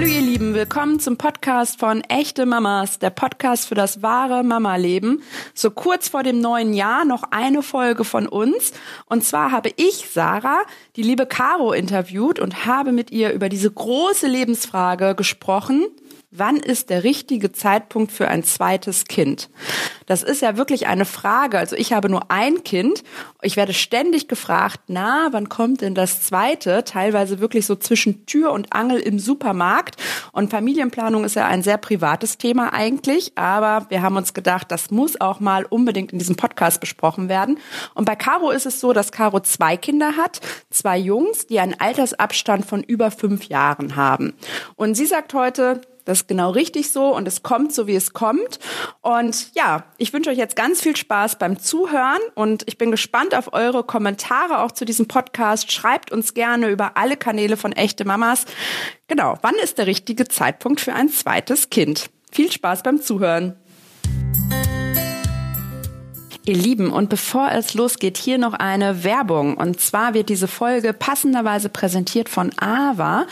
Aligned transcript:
Hallo 0.00 0.12
ihr 0.12 0.22
Lieben, 0.22 0.54
willkommen 0.54 0.98
zum 0.98 1.18
Podcast 1.18 1.78
von 1.78 2.00
Echte 2.08 2.46
Mamas, 2.46 2.98
der 3.00 3.10
Podcast 3.10 3.68
für 3.68 3.74
das 3.74 4.00
wahre 4.00 4.42
Mama-Leben. 4.42 5.22
So 5.52 5.70
kurz 5.70 6.08
vor 6.08 6.22
dem 6.22 6.40
neuen 6.40 6.72
Jahr 6.72 7.04
noch 7.04 7.24
eine 7.32 7.62
Folge 7.62 8.04
von 8.04 8.26
uns. 8.26 8.72
Und 9.04 9.24
zwar 9.24 9.52
habe 9.52 9.70
ich, 9.76 10.08
Sarah, 10.10 10.62
die 10.96 11.02
liebe 11.02 11.26
Caro 11.26 11.74
interviewt 11.74 12.38
und 12.38 12.64
habe 12.64 12.92
mit 12.92 13.10
ihr 13.10 13.34
über 13.34 13.50
diese 13.50 13.70
große 13.70 14.26
Lebensfrage 14.26 15.14
gesprochen, 15.14 15.84
Wann 16.32 16.58
ist 16.58 16.90
der 16.90 17.02
richtige 17.02 17.50
Zeitpunkt 17.50 18.12
für 18.12 18.28
ein 18.28 18.44
zweites 18.44 19.06
Kind? 19.06 19.50
Das 20.06 20.22
ist 20.22 20.42
ja 20.42 20.56
wirklich 20.56 20.86
eine 20.86 21.04
Frage. 21.04 21.58
Also 21.58 21.74
ich 21.74 21.92
habe 21.92 22.08
nur 22.08 22.30
ein 22.30 22.62
Kind. 22.62 23.02
Ich 23.42 23.56
werde 23.56 23.74
ständig 23.74 24.28
gefragt, 24.28 24.78
na, 24.86 25.26
wann 25.32 25.48
kommt 25.48 25.80
denn 25.80 25.96
das 25.96 26.22
zweite? 26.22 26.84
Teilweise 26.84 27.40
wirklich 27.40 27.66
so 27.66 27.74
zwischen 27.74 28.26
Tür 28.26 28.52
und 28.52 28.72
Angel 28.72 29.00
im 29.00 29.18
Supermarkt. 29.18 29.96
Und 30.30 30.52
Familienplanung 30.52 31.24
ist 31.24 31.34
ja 31.34 31.48
ein 31.48 31.64
sehr 31.64 31.78
privates 31.78 32.38
Thema 32.38 32.72
eigentlich. 32.72 33.36
Aber 33.36 33.86
wir 33.90 34.00
haben 34.00 34.16
uns 34.16 34.32
gedacht, 34.32 34.70
das 34.70 34.92
muss 34.92 35.20
auch 35.20 35.40
mal 35.40 35.64
unbedingt 35.64 36.12
in 36.12 36.20
diesem 36.20 36.36
Podcast 36.36 36.80
besprochen 36.80 37.28
werden. 37.28 37.58
Und 37.94 38.04
bei 38.04 38.14
Caro 38.14 38.50
ist 38.50 38.66
es 38.66 38.78
so, 38.78 38.92
dass 38.92 39.10
Caro 39.10 39.40
zwei 39.40 39.76
Kinder 39.76 40.16
hat, 40.16 40.40
zwei 40.70 40.96
Jungs, 40.96 41.48
die 41.48 41.58
einen 41.58 41.74
Altersabstand 41.80 42.66
von 42.66 42.84
über 42.84 43.10
fünf 43.10 43.46
Jahren 43.46 43.96
haben. 43.96 44.34
Und 44.76 44.94
sie 44.94 45.06
sagt 45.06 45.34
heute, 45.34 45.80
das 46.04 46.22
ist 46.22 46.28
genau 46.28 46.50
richtig 46.50 46.90
so 46.90 47.14
und 47.14 47.28
es 47.28 47.42
kommt 47.42 47.72
so, 47.72 47.86
wie 47.86 47.94
es 47.94 48.12
kommt. 48.12 48.58
Und 49.00 49.54
ja, 49.54 49.84
ich 49.98 50.12
wünsche 50.12 50.30
euch 50.30 50.38
jetzt 50.38 50.56
ganz 50.56 50.80
viel 50.80 50.96
Spaß 50.96 51.38
beim 51.38 51.58
Zuhören 51.58 52.20
und 52.34 52.64
ich 52.66 52.78
bin 52.78 52.90
gespannt 52.90 53.34
auf 53.34 53.52
eure 53.52 53.84
Kommentare 53.84 54.60
auch 54.60 54.72
zu 54.72 54.84
diesem 54.84 55.06
Podcast. 55.06 55.72
Schreibt 55.72 56.12
uns 56.12 56.34
gerne 56.34 56.68
über 56.68 56.96
alle 56.96 57.16
Kanäle 57.16 57.56
von 57.56 57.72
Echte 57.72 58.04
Mamas. 58.04 58.44
Genau, 59.08 59.38
wann 59.42 59.54
ist 59.56 59.78
der 59.78 59.86
richtige 59.86 60.26
Zeitpunkt 60.28 60.80
für 60.80 60.92
ein 60.92 61.08
zweites 61.08 61.70
Kind? 61.70 62.10
Viel 62.30 62.50
Spaß 62.50 62.82
beim 62.82 63.00
Zuhören. 63.00 63.56
Ihr 66.50 66.56
Lieben, 66.56 66.90
und 66.90 67.08
bevor 67.08 67.52
es 67.52 67.74
losgeht, 67.74 68.16
hier 68.16 68.36
noch 68.36 68.54
eine 68.54 69.04
Werbung. 69.04 69.56
Und 69.56 69.80
zwar 69.80 70.14
wird 70.14 70.28
diese 70.28 70.48
Folge 70.48 70.92
passenderweise 70.92 71.68
präsentiert 71.68 72.28
von 72.28 72.50
AVA. 72.58 73.28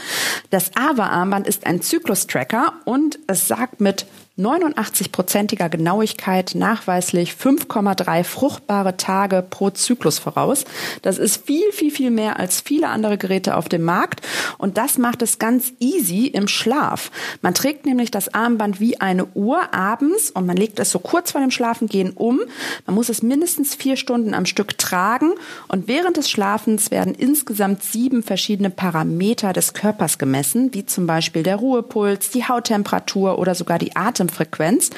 Das 0.51 0.71
AVA-Armband 0.77 1.49
ist 1.49 1.67
ein 1.67 1.83
Zyklus-Tracker 1.83 2.75
und 2.85 3.19
es 3.27 3.49
sagt 3.49 3.81
mit 3.81 4.07
89-prozentiger 4.39 5.69
Genauigkeit 5.69 6.55
nachweislich 6.55 7.33
5,3 7.33 8.23
fruchtbare 8.23 8.97
Tage 8.97 9.45
pro 9.49 9.71
Zyklus 9.71 10.21
voraus. 10.21 10.65
Das 11.03 11.19
ist 11.19 11.45
viel, 11.47 11.73
viel, 11.73 11.91
viel 11.91 12.11
mehr 12.11 12.39
als 12.39 12.61
viele 12.61 12.89
andere 12.89 13.19
Geräte 13.19 13.57
auf 13.57 13.69
dem 13.69 13.83
Markt. 13.83 14.21
Und 14.57 14.79
das 14.79 14.97
macht 14.97 15.23
es 15.23 15.41
ganz 15.41 15.73
easy 15.81 16.27
im 16.27 16.47
Schlaf. 16.47 17.11
Man 17.43 17.55
trägt 17.55 17.85
nämlich 17.85 18.13
das 18.13 18.33
Armband 18.33 18.79
wie 18.79 19.01
eine 19.01 19.27
Uhr 19.35 19.75
abends 19.75 20.31
und 20.31 20.47
man 20.47 20.57
legt 20.57 20.79
es 20.79 20.91
so 20.91 21.01
kurz 21.01 21.33
vor 21.33 21.41
dem 21.41 21.51
Schlafengehen 21.51 22.13
um. 22.13 22.41
Man 22.87 22.95
muss 22.95 23.09
es 23.09 23.23
mindestens 23.23 23.75
vier 23.75 23.97
Stunden 23.97 24.35
am 24.35 24.47
Stück 24.47 24.79
tragen 24.79 25.33
und 25.67 25.89
während 25.89 26.17
des 26.17 26.31
Schlafens 26.31 26.93
werden 26.93 27.15
insgesamt 27.15 27.83
sieben 27.83 28.23
verschiedene 28.23 28.71
Parameter 28.71 29.53
des 29.53 29.75
Körpers 29.75 30.19
gemessen, 30.19 30.73
wie 30.75 30.87
zum 30.87 31.07
Beispiel 31.09 31.43
der 31.43 31.57
Ruhepuls, 31.57 32.31
die 32.31 32.45
Hauttemperatur 32.45 33.39
oder 33.39 33.57
sogar 33.57 33.79
die 33.79 33.97
Atem 33.97 34.28
Atemfrequenz. 34.29 34.91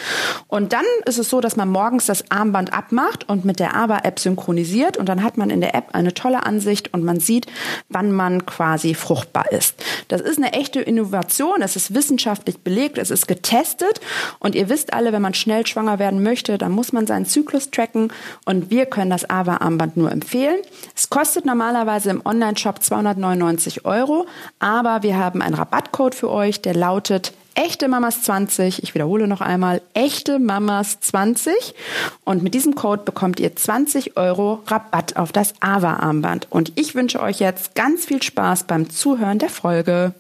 Und 0.49 0.73
dann 0.73 0.85
ist 1.07 1.19
es 1.19 1.31
so, 1.31 1.41
dass 1.41 1.57
man 1.57 1.69
morgens 1.69 2.07
das 2.07 2.31
Armband 2.31 2.73
abmacht 2.73 3.29
und 3.29 3.45
mit 3.45 3.61
der 3.61 3.75
ABA-App 3.75 4.19
synchronisiert 4.19 4.97
und 4.97 5.09
dann 5.09 5.23
hat 5.23 5.39
man 5.39 5.51
in 5.51 5.61
der 5.61 5.75
App 5.75 5.95
eine 5.95 6.13
tolle 6.13 6.45
Ansicht 6.45 6.93
und 6.93 7.05
man 7.05 7.21
sieht, 7.21 7.47
wann 7.89 8.13
man 8.13 8.47
quasi 8.47 8.95
fruchtbar 8.95 9.53
ist. 9.53 9.83
Das 10.09 10.21
ist 10.21 10.39
eine 10.39 10.53
echte 10.53 10.81
Innovation, 10.81 11.63
es 11.63 11.77
ist 11.77 11.95
wissenschaftlich 11.95 12.59
belegt, 12.59 12.99
es 12.99 13.11
ist 13.11 13.29
getestet 13.29 14.01
und 14.39 14.55
ihr 14.55 14.69
wisst 14.69 14.93
alle, 14.93 15.13
wenn 15.13 15.23
man 15.23 15.35
schnell 15.35 15.67
schwanger 15.67 15.99
werden 15.99 16.23
möchte, 16.23 16.59
dann 16.59 16.73
muss 16.73 16.93
man 16.93 17.07
seinen 17.07 17.27
Zyklus 17.27 17.71
tracken 17.71 18.13
und 18.45 18.71
wir 18.71 18.87
können 18.87 19.11
das 19.11 19.29
AVA-Armband 19.29 19.97
nur 19.97 20.11
empfehlen. 20.11 20.59
Es 20.97 21.11
kostet 21.11 21.45
normalerweise 21.45 22.11
im 22.11 22.23
Online-Shop 22.25 22.83
299 22.83 23.85
Euro, 23.85 24.27
aber 24.59 25.03
wir 25.03 25.17
haben 25.17 25.43
einen 25.43 25.55
Rabattcode 25.55 26.15
für 26.15 26.31
euch, 26.31 26.61
der 26.61 26.75
lautet 26.75 27.33
echte 27.61 27.89
Mamas 27.89 28.23
20. 28.23 28.83
Ich 28.83 28.95
wiederhole 28.95 29.29
noch 29.29 29.43
einmal, 29.43 29.83
echte 29.93 30.39
Mamas 30.39 30.99
20. 31.01 31.55
Und 32.25 32.43
mit 32.43 32.55
diesem 32.55 32.75
Code 32.75 33.03
bekommt 33.03 33.39
ihr 33.39 33.55
20 33.55 34.17
Euro 34.17 34.63
Rabatt 34.67 35.17
auf 35.17 35.31
das 35.31 35.53
AVA-Armband. 35.61 36.47
Und 36.51 36.73
ich 36.77 36.95
wünsche 36.95 37.21
euch 37.21 37.39
jetzt 37.39 37.75
ganz 37.75 38.07
viel 38.07 38.23
Spaß 38.23 38.65
beim 38.65 38.89
Zuhören 38.89 39.39
der 39.39 39.51
Folge. 39.51 40.15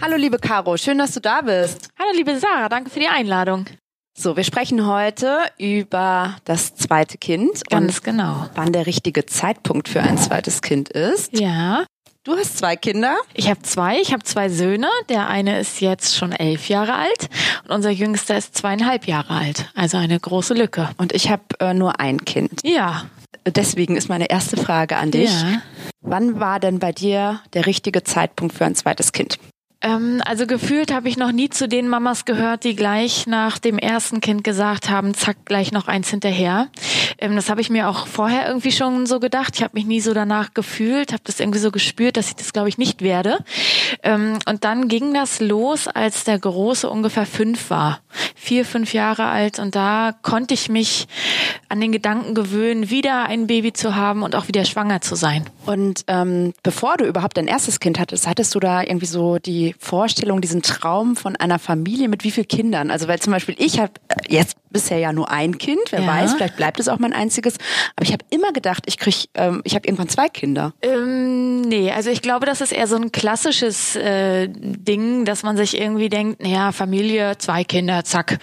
Hallo 0.00 0.16
liebe 0.16 0.38
Caro, 0.38 0.76
schön, 0.78 0.98
dass 0.98 1.12
du 1.12 1.20
da 1.20 1.42
bist. 1.42 1.88
Hallo 1.98 2.10
liebe 2.14 2.38
Sarah, 2.38 2.68
danke 2.70 2.88
für 2.90 3.00
die 3.00 3.08
Einladung. 3.08 3.66
So, 4.18 4.36
wir 4.38 4.44
sprechen 4.44 4.86
heute 4.86 5.40
über 5.58 6.36
das 6.44 6.74
zweite 6.76 7.18
Kind. 7.18 7.68
Ganz 7.68 8.02
genau. 8.02 8.46
Wann 8.54 8.72
der 8.72 8.86
richtige 8.86 9.26
Zeitpunkt 9.26 9.90
für 9.90 10.00
ein 10.00 10.16
zweites 10.16 10.62
Kind 10.62 10.88
ist. 10.88 11.38
Ja. 11.38 11.84
Du 12.26 12.36
hast 12.36 12.58
zwei 12.58 12.74
Kinder? 12.74 13.16
Ich 13.34 13.48
habe 13.48 13.62
zwei. 13.62 14.00
Ich 14.00 14.12
habe 14.12 14.24
zwei 14.24 14.48
Söhne. 14.48 14.88
Der 15.08 15.28
eine 15.28 15.60
ist 15.60 15.80
jetzt 15.80 16.16
schon 16.16 16.32
elf 16.32 16.68
Jahre 16.68 16.94
alt 16.94 17.28
und 17.62 17.70
unser 17.70 17.90
Jüngster 17.90 18.36
ist 18.36 18.56
zweieinhalb 18.56 19.06
Jahre 19.06 19.32
alt. 19.32 19.70
Also 19.76 19.96
eine 19.96 20.18
große 20.18 20.52
Lücke. 20.52 20.90
Und 20.96 21.12
ich 21.12 21.30
habe 21.30 21.44
äh, 21.60 21.72
nur 21.72 22.00
ein 22.00 22.24
Kind. 22.24 22.62
Ja. 22.64 23.04
Deswegen 23.46 23.96
ist 23.96 24.08
meine 24.08 24.28
erste 24.28 24.56
Frage 24.56 24.96
an 24.96 25.12
dich. 25.12 25.30
Ja. 25.30 25.62
Wann 26.00 26.40
war 26.40 26.58
denn 26.58 26.80
bei 26.80 26.90
dir 26.90 27.42
der 27.52 27.64
richtige 27.66 28.02
Zeitpunkt 28.02 28.56
für 28.56 28.64
ein 28.64 28.74
zweites 28.74 29.12
Kind? 29.12 29.38
Ähm, 29.82 30.22
also 30.24 30.46
gefühlt 30.46 30.92
habe 30.92 31.08
ich 31.08 31.16
noch 31.16 31.32
nie 31.32 31.50
zu 31.50 31.68
den 31.68 31.88
Mamas 31.88 32.24
gehört, 32.24 32.64
die 32.64 32.74
gleich 32.74 33.26
nach 33.26 33.58
dem 33.58 33.78
ersten 33.78 34.20
Kind 34.20 34.42
gesagt 34.42 34.88
haben, 34.88 35.12
zack, 35.12 35.36
gleich 35.44 35.70
noch 35.70 35.86
eins 35.86 36.08
hinterher. 36.08 36.68
Ähm, 37.18 37.36
das 37.36 37.50
habe 37.50 37.60
ich 37.60 37.68
mir 37.68 37.88
auch 37.88 38.06
vorher 38.06 38.46
irgendwie 38.48 38.72
schon 38.72 39.06
so 39.06 39.20
gedacht. 39.20 39.52
Ich 39.56 39.62
habe 39.62 39.74
mich 39.74 39.84
nie 39.84 40.00
so 40.00 40.14
danach 40.14 40.54
gefühlt, 40.54 41.12
habe 41.12 41.22
das 41.24 41.40
irgendwie 41.40 41.58
so 41.58 41.70
gespürt, 41.70 42.16
dass 42.16 42.28
ich 42.28 42.36
das, 42.36 42.52
glaube 42.52 42.68
ich, 42.68 42.78
nicht 42.78 43.02
werde. 43.02 43.38
Ähm, 44.02 44.38
und 44.48 44.64
dann 44.64 44.88
ging 44.88 45.12
das 45.12 45.40
los, 45.40 45.88
als 45.88 46.24
der 46.24 46.38
Große 46.38 46.88
ungefähr 46.88 47.26
fünf 47.26 47.68
war. 47.68 48.00
Vier, 48.34 48.64
fünf 48.64 48.94
Jahre 48.94 49.26
alt. 49.26 49.58
Und 49.58 49.74
da 49.74 50.14
konnte 50.22 50.54
ich 50.54 50.70
mich 50.70 51.06
an 51.68 51.80
den 51.80 51.92
Gedanken 51.92 52.34
gewöhnen, 52.34 52.88
wieder 52.88 53.24
ein 53.24 53.46
Baby 53.46 53.74
zu 53.74 53.94
haben 53.94 54.22
und 54.22 54.34
auch 54.36 54.48
wieder 54.48 54.64
schwanger 54.64 55.02
zu 55.02 55.16
sein. 55.16 55.44
Und 55.66 56.04
ähm, 56.06 56.52
bevor 56.62 56.96
du 56.96 57.04
überhaupt 57.04 57.36
dein 57.36 57.46
erstes 57.46 57.80
Kind 57.80 57.98
hattest, 57.98 58.26
hattest 58.26 58.54
du 58.54 58.60
da 58.60 58.82
irgendwie 58.82 59.06
so 59.06 59.38
die 59.38 59.74
Vorstellung, 59.78 60.40
diesen 60.40 60.62
Traum 60.62 61.16
von 61.16 61.36
einer 61.36 61.58
Familie 61.58 62.08
mit 62.08 62.24
wie 62.24 62.30
vielen 62.30 62.48
Kindern? 62.48 62.90
Also 62.90 63.08
weil 63.08 63.18
zum 63.18 63.32
Beispiel 63.32 63.54
ich 63.58 63.78
habe 63.78 63.92
äh, 64.08 64.14
jetzt 64.34 64.56
bisher 64.76 64.98
ja 64.98 65.12
nur 65.12 65.30
ein 65.30 65.56
Kind, 65.56 65.80
wer 65.90 66.02
ja. 66.02 66.06
weiß, 66.06 66.34
vielleicht 66.34 66.56
bleibt 66.56 66.78
es 66.80 66.88
auch 66.88 66.98
mein 66.98 67.14
einziges. 67.14 67.56
Aber 67.96 68.04
ich 68.04 68.12
habe 68.12 68.24
immer 68.28 68.52
gedacht, 68.52 68.82
ich 68.86 68.98
krieg, 68.98 69.28
ähm, 69.34 69.62
ich 69.64 69.74
habe 69.74 69.86
irgendwann 69.86 70.10
zwei 70.10 70.28
Kinder. 70.28 70.74
Ähm, 70.82 71.62
nee, 71.62 71.90
also 71.90 72.10
ich 72.10 72.20
glaube, 72.20 72.44
das 72.44 72.60
ist 72.60 72.72
eher 72.72 72.86
so 72.86 72.96
ein 72.96 73.10
klassisches 73.10 73.96
äh, 73.96 74.48
Ding, 74.48 75.24
dass 75.24 75.42
man 75.42 75.56
sich 75.56 75.80
irgendwie 75.80 76.10
denkt, 76.10 76.42
naja, 76.42 76.72
Familie, 76.72 77.38
zwei 77.38 77.64
Kinder, 77.64 78.04
zack. 78.04 78.38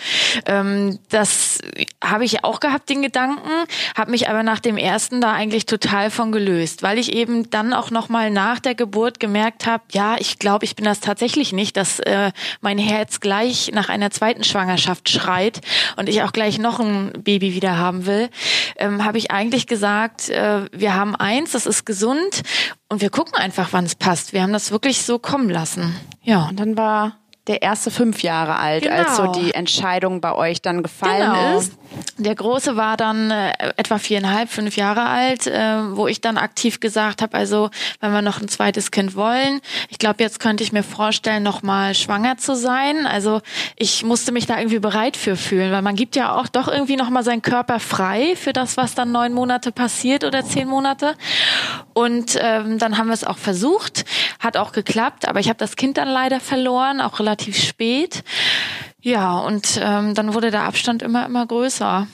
Ähm, 0.48 0.98
das 1.10 1.60
habe 2.04 2.26
ich 2.26 2.44
auch 2.44 2.60
gehabt, 2.60 2.90
den 2.90 3.04
Gedanken, 3.04 3.50
habe 3.96 4.10
mich 4.10 4.28
aber 4.28 4.42
nach 4.42 4.60
dem 4.60 4.78
ersten 4.78 5.22
da 5.22 5.34
eigentlich 5.34 5.68
total 5.68 6.10
von 6.10 6.32
gelöst, 6.32 6.82
weil 6.82 6.98
ich 6.98 7.13
eben 7.14 7.50
dann 7.50 7.74
auch 7.74 7.92
nochmal 7.92 8.32
nach 8.32 8.60
der 8.60 8.76
Geburt 8.76 9.20
gemerkt 9.20 9.66
habe, 9.66 9.84
ja, 9.92 10.16
ich 10.20 10.40
glaube, 10.40 10.66
ich 10.66 10.76
bin 10.76 10.86
das 10.86 11.00
tatsächlich 11.00 11.54
nicht, 11.54 11.78
dass 11.78 12.00
äh, 12.00 12.32
mein 12.62 12.78
Herz 12.78 13.20
gleich 13.20 13.72
nach 13.74 13.90
einer 13.90 14.12
zweiten 14.12 14.44
Schwangerschaft 14.44 15.10
schreit 15.10 15.62
und 15.96 16.10
ich 16.10 16.24
auch 16.24 16.34
gleich 16.34 16.58
noch 16.58 16.80
ein 16.80 17.14
Baby 17.14 17.54
wieder 17.54 17.78
haben 17.78 18.06
will, 18.06 18.30
ähm, 18.78 19.06
habe 19.06 19.18
ich 19.18 19.32
eigentlich 19.32 19.68
gesagt, 19.68 20.30
äh, 20.30 20.66
wir 20.72 20.96
haben 20.96 21.16
eins, 21.16 21.52
das 21.52 21.66
ist 21.66 21.86
gesund 21.86 22.42
und 22.90 23.02
wir 23.02 23.10
gucken 23.10 23.36
einfach, 23.36 23.70
wann 23.72 23.86
es 23.86 23.96
passt. 23.96 24.34
Wir 24.34 24.42
haben 24.42 24.54
das 24.54 24.72
wirklich 24.72 25.04
so 25.04 25.20
kommen 25.20 25.50
lassen. 25.50 25.96
Ja. 26.24 26.48
Und 26.50 26.60
dann 26.60 26.78
war 26.78 27.18
der 27.48 27.62
erste 27.62 27.92
fünf 27.92 28.24
Jahre 28.24 28.58
alt, 28.58 28.84
genau. 28.84 28.96
als 28.96 29.18
so 29.18 29.24
genau. 29.24 29.40
die 29.40 29.54
Entscheidung 29.54 30.22
bei 30.22 30.34
euch 30.34 30.62
dann 30.62 30.82
gefallen 30.82 31.34
genau. 31.34 31.58
ist. 31.58 31.74
Der 32.18 32.36
Große 32.36 32.76
war 32.76 32.96
dann 32.96 33.32
äh, 33.32 33.52
etwa 33.76 33.98
viereinhalb, 33.98 34.50
fünf 34.50 34.78
Jahre 34.78 35.06
alt, 35.06 35.48
äh, 35.48 35.96
wo 35.96 36.08
ich 36.08 36.22
dann 36.22 36.38
aktiv 36.38 36.80
gesagt 36.80 37.22
habe, 37.22 37.36
also 37.36 37.70
wenn 38.02 38.12
wir 38.12 38.22
noch 38.22 38.40
ein 38.40 38.48
zweites 38.48 38.92
Kind 38.92 39.16
wollen, 39.16 39.62
ich 39.90 39.98
glaube, 39.98 40.24
jetzt 40.24 40.40
könnte 40.40 40.64
ich 40.64 40.72
mir 40.72 40.84
vorstellen, 40.84 41.44
noch 41.44 41.64
mal 41.64 41.96
schwanger 41.96 42.38
zu 42.38 42.56
sein. 42.56 43.06
Also 43.08 43.42
ich 43.78 44.04
musste 44.04 44.32
mich 44.32 44.46
da 44.46 44.58
irgendwie 44.58 44.80
bereit 44.80 45.18
für 45.18 45.36
fühlen, 45.36 45.72
weil 45.72 45.82
man 45.82 45.96
gibt 45.96 46.16
ja 46.16 46.36
auch 46.36 46.48
doch 46.48 46.68
irgendwie 46.68 46.96
noch 46.96 47.10
mal 47.10 47.24
seinen 47.24 47.42
Körper 47.42 47.80
frei 47.80 48.36
für 48.36 48.54
das, 48.54 48.78
was 48.78 48.96
dann 48.96 49.12
neun 49.12 49.34
Monate 49.34 49.72
passiert 49.72 50.24
oder 50.24 50.46
zehn 50.46 50.68
Monate. 50.68 51.16
Und 51.94 52.38
ähm, 52.40 52.80
dann 52.80 52.98
haben 52.98 53.08
wir 53.08 53.14
es 53.14 53.24
auch 53.24 53.38
versucht, 53.38 54.06
hat 54.40 54.58
auch 54.58 54.72
geklappt, 54.72 55.28
aber 55.28 55.40
ich 55.40 55.50
habe 55.50 55.60
das 55.60 55.76
Kind 55.76 55.98
dann 55.98 56.10
leider 56.10 56.40
verloren, 56.40 57.02
auch 57.02 57.20
relativ 57.20 57.58
spät. 57.58 58.24
Ja, 59.06 59.38
und 59.40 59.82
ähm, 59.84 60.14
dann 60.16 60.34
wurde 60.34 60.50
der 60.50 60.64
Abstand 60.64 61.02
immer, 61.02 61.26
immer 61.26 61.46
größer. 61.46 62.08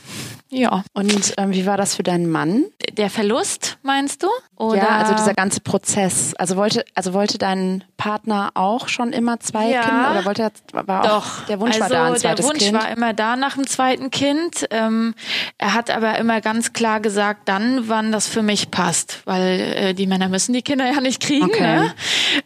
Ja. 0.51 0.83
Und 0.93 1.33
ähm, 1.37 1.51
wie 1.51 1.65
war 1.65 1.77
das 1.77 1.95
für 1.95 2.03
deinen 2.03 2.29
Mann? 2.29 2.65
Der 2.93 3.09
Verlust, 3.09 3.77
meinst 3.83 4.23
du? 4.23 4.27
Oder? 4.55 4.77
Ja, 4.77 4.97
also 4.97 5.13
dieser 5.13 5.33
ganze 5.35 5.61
Prozess. 5.61 6.33
Also 6.35 6.55
wollte, 6.57 6.83
also 6.95 7.13
wollte 7.13 7.37
dein 7.37 7.83
Partner 7.97 8.51
auch 8.55 8.87
schon 8.87 9.13
immer 9.13 9.39
zwei 9.39 9.69
Ja. 9.69 9.81
Kinder 9.83 10.11
oder 10.11 10.25
wollte 10.25 10.41
er, 10.43 10.87
war 10.87 11.03
Doch, 11.03 11.41
auch 11.41 11.45
der 11.45 11.59
Wunsch 11.59 11.79
also 11.79 11.93
war 11.95 12.01
da 12.01 12.07
ein 12.07 12.15
zweites 12.17 12.45
der 12.45 12.45
Wunsch 12.45 12.63
Kind? 12.63 12.73
war 12.73 12.89
immer 12.89 13.13
da 13.13 13.35
nach 13.35 13.55
dem 13.55 13.67
zweiten 13.67 14.09
Kind. 14.09 14.65
Ähm, 14.71 15.13
er 15.57 15.73
hat 15.73 15.91
aber 15.91 16.17
immer 16.17 16.41
ganz 16.41 16.73
klar 16.73 16.99
gesagt, 16.99 17.47
dann, 17.47 17.87
wann 17.87 18.11
das 18.11 18.27
für 18.27 18.41
mich 18.41 18.71
passt, 18.71 19.21
weil 19.25 19.59
äh, 19.59 19.93
die 19.93 20.07
Männer 20.07 20.29
müssen 20.29 20.53
die 20.53 20.61
Kinder 20.63 20.85
ja 20.93 20.99
nicht 20.99 21.21
kriegen. 21.21 21.45
Okay. 21.45 21.61
Ne? 21.61 21.93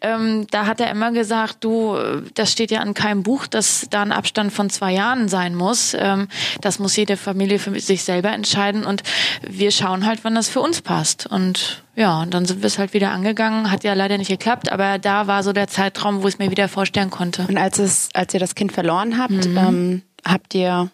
Ähm, 0.01 0.47
da 0.51 0.65
hat 0.65 0.81
er 0.81 0.91
immer 0.91 1.11
gesagt, 1.11 1.63
du, 1.63 1.97
das 2.33 2.51
steht 2.51 2.69
ja 2.71 2.83
in 2.83 2.93
keinem 2.93 3.23
Buch, 3.23 3.47
dass 3.47 3.87
da 3.89 4.01
ein 4.01 4.11
Abstand 4.11 4.51
von 4.51 4.69
zwei 4.69 4.91
Jahren 4.91 5.29
sein 5.29 5.55
muss. 5.55 5.95
Ähm, 5.97 6.27
das 6.61 6.79
muss 6.79 6.95
jede 6.95 7.15
Familie 7.15 7.59
für 7.59 7.79
sich 7.79 7.92
selber 8.01 8.31
entscheiden 8.31 8.83
und 8.85 9.03
wir 9.47 9.69
schauen 9.69 10.07
halt, 10.07 10.23
wann 10.23 10.33
das 10.33 10.49
für 10.49 10.61
uns 10.61 10.81
passt. 10.81 11.27
Und 11.27 11.83
ja, 11.95 12.21
und 12.23 12.33
dann 12.33 12.45
sind 12.45 12.61
wir 12.63 12.67
es 12.67 12.79
halt 12.79 12.93
wieder 12.95 13.11
angegangen. 13.11 13.69
Hat 13.69 13.83
ja 13.83 13.93
leider 13.93 14.17
nicht 14.17 14.29
geklappt, 14.29 14.71
aber 14.71 14.97
da 14.97 15.27
war 15.27 15.43
so 15.43 15.53
der 15.53 15.67
Zeitraum, 15.67 16.23
wo 16.23 16.27
ich 16.27 16.33
es 16.35 16.39
mir 16.39 16.49
wieder 16.49 16.67
vorstellen 16.67 17.11
konnte. 17.11 17.45
Und 17.47 17.57
als 17.59 17.77
es, 17.77 18.09
als 18.15 18.33
ihr 18.33 18.39
das 18.39 18.55
Kind 18.55 18.71
verloren 18.71 19.19
habt, 19.19 19.45
Mhm. 19.45 19.57
ähm, 19.57 20.01
habt 20.25 20.55
ihr 20.55 20.89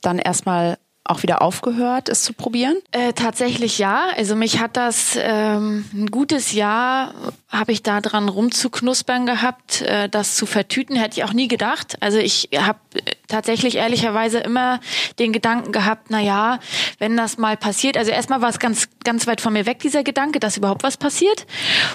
dann 0.00 0.18
erstmal 0.18 0.78
auch 1.10 1.22
wieder 1.22 1.42
aufgehört, 1.42 2.08
es 2.08 2.22
zu 2.22 2.32
probieren? 2.32 2.76
Äh, 2.92 3.12
tatsächlich 3.12 3.78
ja. 3.78 4.04
Also 4.16 4.36
mich 4.36 4.60
hat 4.60 4.76
das 4.76 5.18
ähm, 5.20 5.84
ein 5.92 6.06
gutes 6.06 6.52
Jahr 6.52 7.14
habe 7.50 7.72
ich 7.72 7.82
da 7.82 8.00
dran 8.00 8.28
rumzuknuspern 8.28 9.26
gehabt, 9.26 9.82
äh, 9.82 10.08
das 10.08 10.36
zu 10.36 10.46
vertüten, 10.46 10.96
hätte 10.96 11.18
ich 11.18 11.24
auch 11.24 11.32
nie 11.32 11.48
gedacht. 11.48 11.96
Also 12.00 12.18
ich 12.18 12.48
habe 12.56 12.78
tatsächlich 13.26 13.76
ehrlicherweise 13.76 14.38
immer 14.38 14.80
den 15.18 15.32
Gedanken 15.32 15.72
gehabt, 15.72 16.06
na 16.10 16.20
ja, 16.20 16.60
wenn 16.98 17.16
das 17.16 17.38
mal 17.38 17.56
passiert, 17.56 17.96
also 17.96 18.10
erstmal 18.12 18.40
war 18.40 18.50
es 18.50 18.58
ganz 18.58 18.88
ganz 19.02 19.26
weit 19.26 19.40
von 19.40 19.52
mir 19.52 19.66
weg 19.66 19.80
dieser 19.80 20.04
Gedanke, 20.04 20.40
dass 20.40 20.56
überhaupt 20.56 20.82
was 20.82 20.96
passiert 20.96 21.46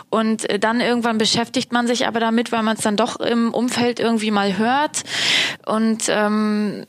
und 0.09 0.49
äh, 0.49 0.59
dann 0.59 0.81
irgendwann 0.81 1.17
beschäftigt 1.17 1.71
man 1.71 1.87
sich 1.87 2.07
aber 2.07 2.19
damit, 2.19 2.51
weil 2.51 2.63
man 2.63 2.75
es 2.75 2.83
dann 2.83 2.97
doch 2.97 3.19
im 3.19 3.53
Umfeld 3.53 3.99
irgendwie 3.99 4.31
mal 4.31 4.57
hört 4.57 5.03
und 5.65 6.03
ähm, 6.09 6.85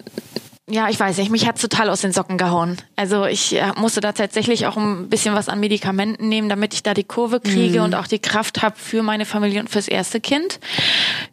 ja, 0.69 0.89
ich 0.89 0.99
weiß 0.99 1.19
nicht, 1.19 1.31
mich 1.31 1.47
hat's 1.47 1.61
total 1.61 1.89
aus 1.91 2.01
den 2.01 2.11
Socken 2.11 2.39
gehauen. 2.39 2.77
Also 2.97 3.25
ich 3.25 3.55
äh, 3.55 3.73
musste 3.77 4.01
da 4.01 4.11
tatsächlich 4.11 4.67
auch 4.67 4.77
ein 4.77 5.09
bisschen 5.09 5.33
was 5.33 5.49
an 5.49 5.61
Medikamenten 5.61 6.29
nehmen, 6.29 6.49
damit 6.49 6.75
ich 6.75 6.83
da 6.83 6.93
die 6.93 7.05
Kurve 7.05 7.39
kriege 7.39 7.83
und 7.85 7.95
auch 7.95 8.09
die 8.09 8.19
Kraft 8.19 8.63
habe 8.63 8.75
für 8.77 9.05
meine 9.05 9.27
Familie 9.27 9.61
und 9.61 9.71
fürs 9.71 9.87
erste 9.87 10.21
Kind. 10.21 10.59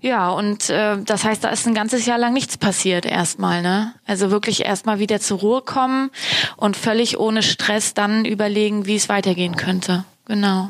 Ja, 0.02 0.30
und 0.30 0.70
äh, 0.70 0.98
das 1.04 1.24
heißt, 1.24 1.44
da 1.44 1.50
ist 1.50 1.66
ein 1.66 1.74
ganzes 1.74 2.06
Jahr 2.06 2.20
lang 2.20 2.34
nichts 2.34 2.58
passiert 2.58 3.08
erstmal. 3.08 3.64
Ne? 3.64 3.94
Also 4.06 4.30
wirklich 4.30 4.66
erstmal 4.66 5.00
wieder 5.00 5.20
zur 5.20 5.40
Ruhe 5.40 5.62
kommen 5.62 6.12
und 6.56 6.78
völlig 6.78 7.20
ohne 7.20 7.42
Stress 7.42 7.96
dann 7.96 8.26
überlegen, 8.26 8.86
wie 8.86 8.96
es 8.96 9.10
weitergehen 9.10 9.56
könnte. 9.56 10.04
Genau. 10.26 10.70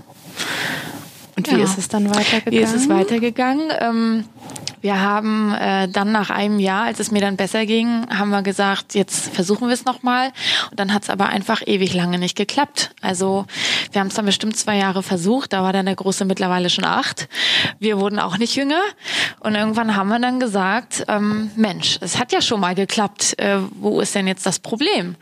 Und 1.36 1.50
wie 1.52 1.58
Ja. 1.58 1.64
ist 1.64 1.78
es 1.78 1.88
dann 1.88 2.10
weitergegangen? 2.10 2.52
Wie 2.52 2.58
ist 2.64 2.76
es 2.76 2.90
weitergegangen? 2.90 3.72
Ähm, 3.80 4.26
wir 4.82 5.00
haben 5.02 5.54
äh, 5.54 5.88
dann 5.88 6.12
nach 6.12 6.30
einem 6.30 6.60
Jahr, 6.60 6.84
als 6.84 7.00
es 7.00 7.10
mir 7.10 7.22
dann 7.22 7.38
besser 7.38 7.66
ging, 7.66 8.06
haben 8.10 8.30
wir 8.32 8.42
gesagt, 8.42 8.96
jetzt 8.96 9.34
versuchen 9.34 9.68
wir 9.68 9.74
es 9.74 9.86
nochmal. 9.86 10.34
Und 10.70 10.80
dann 10.80 10.94
hat 10.94 11.04
es 11.04 11.10
aber 11.10 11.30
einfach 11.30 11.62
ewig 11.66 11.94
lange 11.94 12.20
nicht 12.20 12.36
geklappt. 12.36 12.92
Also 13.02 13.46
wir 13.94 14.02
haben 14.02 14.10
es 14.10 14.16
dann 14.16 14.26
bestimmt 14.26 14.58
zwei 14.58 14.78
Jahre 14.78 15.02
versucht. 15.02 15.54
Da 15.54 15.64
war 15.64 15.72
dann 15.72 15.86
der 15.86 15.96
Große 15.96 16.26
mittlerweile 16.26 16.70
schon 16.70 16.84
acht. 16.84 17.30
Wir 17.80 17.98
wurden 17.98 18.20
auch 18.20 18.38
nicht 18.38 18.56
jünger. 18.56 18.82
Und 19.40 19.56
irgendwann 19.56 19.96
haben 19.96 20.10
wir 20.10 20.20
dann 20.20 20.40
gesagt, 20.42 21.06
ähm, 21.08 21.50
Mensch, 21.56 21.98
es 22.02 22.20
hat 22.20 22.34
ja 22.34 22.42
schon 22.42 22.60
mal 22.60 22.76
geklappt. 22.76 23.40
Äh, 23.40 23.60
wo 23.80 24.02
ist 24.02 24.14
denn 24.16 24.28
jetzt 24.28 24.46
das 24.46 24.60
Problem? 24.60 25.16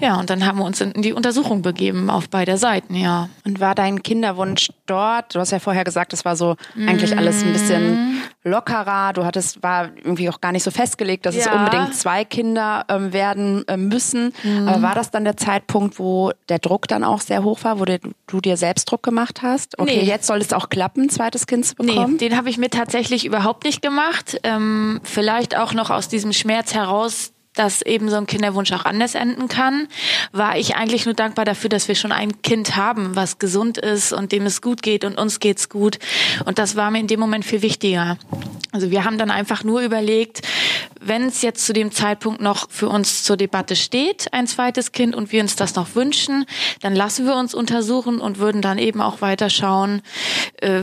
Ja, 0.00 0.16
und 0.18 0.30
dann 0.30 0.46
haben 0.46 0.58
wir 0.58 0.64
uns 0.64 0.80
in 0.80 1.02
die 1.02 1.12
Untersuchung 1.12 1.60
begeben 1.60 2.08
auf 2.08 2.30
beide 2.30 2.56
Seiten, 2.56 2.94
ja. 2.94 3.28
Und 3.44 3.60
war 3.60 3.74
dein 3.74 4.02
Kinderwunsch 4.02 4.70
dort? 4.90 5.34
Du 5.34 5.38
hast 5.40 5.52
ja 5.52 5.58
vorher 5.58 5.84
gesagt, 5.84 6.12
es 6.12 6.24
war 6.24 6.36
so 6.36 6.56
eigentlich 6.76 7.16
alles 7.16 7.42
ein 7.42 7.48
Mhm. 7.48 7.52
bisschen 7.52 8.22
lockerer. 8.44 9.12
Du 9.12 9.24
hattest, 9.24 9.62
war 9.62 9.90
irgendwie 9.96 10.28
auch 10.30 10.40
gar 10.40 10.52
nicht 10.52 10.62
so 10.62 10.70
festgelegt, 10.70 11.26
dass 11.26 11.36
es 11.36 11.44
Ja. 11.46 11.52
unbedingt 11.56 11.94
zwei 11.94 12.24
Kinder 12.24 12.84
ähm, 12.88 13.12
werden 13.12 13.66
äh, 13.68 13.76
müssen. 13.76 14.32
Mhm. 14.42 14.68
Aber 14.68 14.82
war 14.82 14.94
das 14.94 15.10
dann 15.10 15.24
der 15.24 15.36
Zeitpunkt, 15.36 15.98
wo 15.98 16.32
der 16.48 16.58
Druck 16.58 16.88
dann 16.88 17.04
auch 17.04 17.20
sehr 17.20 17.42
hoch 17.44 17.64
war, 17.64 17.78
wo 17.80 17.84
du, 17.84 17.98
du 18.26 18.40
dir 18.40 18.56
selbst 18.56 18.90
Druck 18.90 19.02
gemacht 19.02 19.42
hast? 19.42 19.78
Okay, 19.78 19.98
Nee. 20.02 20.04
jetzt 20.08 20.26
soll 20.26 20.38
es 20.38 20.52
auch 20.52 20.68
klappen, 20.68 21.04
ein 21.04 21.08
zweites 21.10 21.46
Kind 21.46 21.66
zu 21.66 21.74
Nee, 21.80 21.92
bekommen? 21.94 22.18
den 22.18 22.36
habe 22.36 22.48
ich 22.50 22.58
mir 22.58 22.70
tatsächlich 22.70 23.24
überhaupt 23.26 23.64
nicht 23.64 23.82
gemacht. 23.82 24.38
Ähm, 24.44 25.00
vielleicht 25.04 25.56
auch 25.56 25.74
noch 25.74 25.90
aus 25.90 26.08
diesem 26.08 26.32
Schmerz 26.32 26.74
heraus, 26.74 27.32
dass 27.58 27.82
eben 27.82 28.08
so 28.08 28.16
ein 28.16 28.26
Kinderwunsch 28.26 28.72
auch 28.72 28.84
anders 28.84 29.14
enden 29.14 29.48
kann, 29.48 29.88
war 30.32 30.56
ich 30.56 30.76
eigentlich 30.76 31.04
nur 31.04 31.14
dankbar 31.14 31.44
dafür, 31.44 31.70
dass 31.70 31.88
wir 31.88 31.94
schon 31.94 32.12
ein 32.12 32.40
Kind 32.42 32.76
haben, 32.76 33.16
was 33.16 33.38
gesund 33.38 33.78
ist 33.78 34.12
und 34.12 34.32
dem 34.32 34.46
es 34.46 34.62
gut 34.62 34.82
geht 34.82 35.04
und 35.04 35.18
uns 35.18 35.40
geht's 35.40 35.68
gut. 35.68 35.98
Und 36.44 36.58
das 36.58 36.76
war 36.76 36.90
mir 36.90 37.00
in 37.00 37.06
dem 37.06 37.20
Moment 37.20 37.44
viel 37.44 37.62
wichtiger. 37.62 38.16
Also 38.70 38.90
wir 38.90 39.04
haben 39.04 39.18
dann 39.18 39.30
einfach 39.30 39.64
nur 39.64 39.80
überlegt, 39.80 40.42
wenn 41.00 41.24
es 41.24 41.42
jetzt 41.42 41.64
zu 41.64 41.72
dem 41.72 41.90
Zeitpunkt 41.90 42.40
noch 42.40 42.70
für 42.70 42.88
uns 42.88 43.24
zur 43.24 43.36
Debatte 43.36 43.76
steht, 43.76 44.32
ein 44.32 44.46
zweites 44.46 44.92
Kind, 44.92 45.14
und 45.14 45.32
wir 45.32 45.42
uns 45.42 45.56
das 45.56 45.74
noch 45.74 45.94
wünschen, 45.94 46.44
dann 46.80 46.94
lassen 46.94 47.26
wir 47.26 47.34
uns 47.36 47.54
untersuchen 47.54 48.20
und 48.20 48.38
würden 48.38 48.62
dann 48.62 48.78
eben 48.78 49.00
auch 49.00 49.20
weiter 49.20 49.48
schauen, 49.48 50.02
äh, 50.60 50.82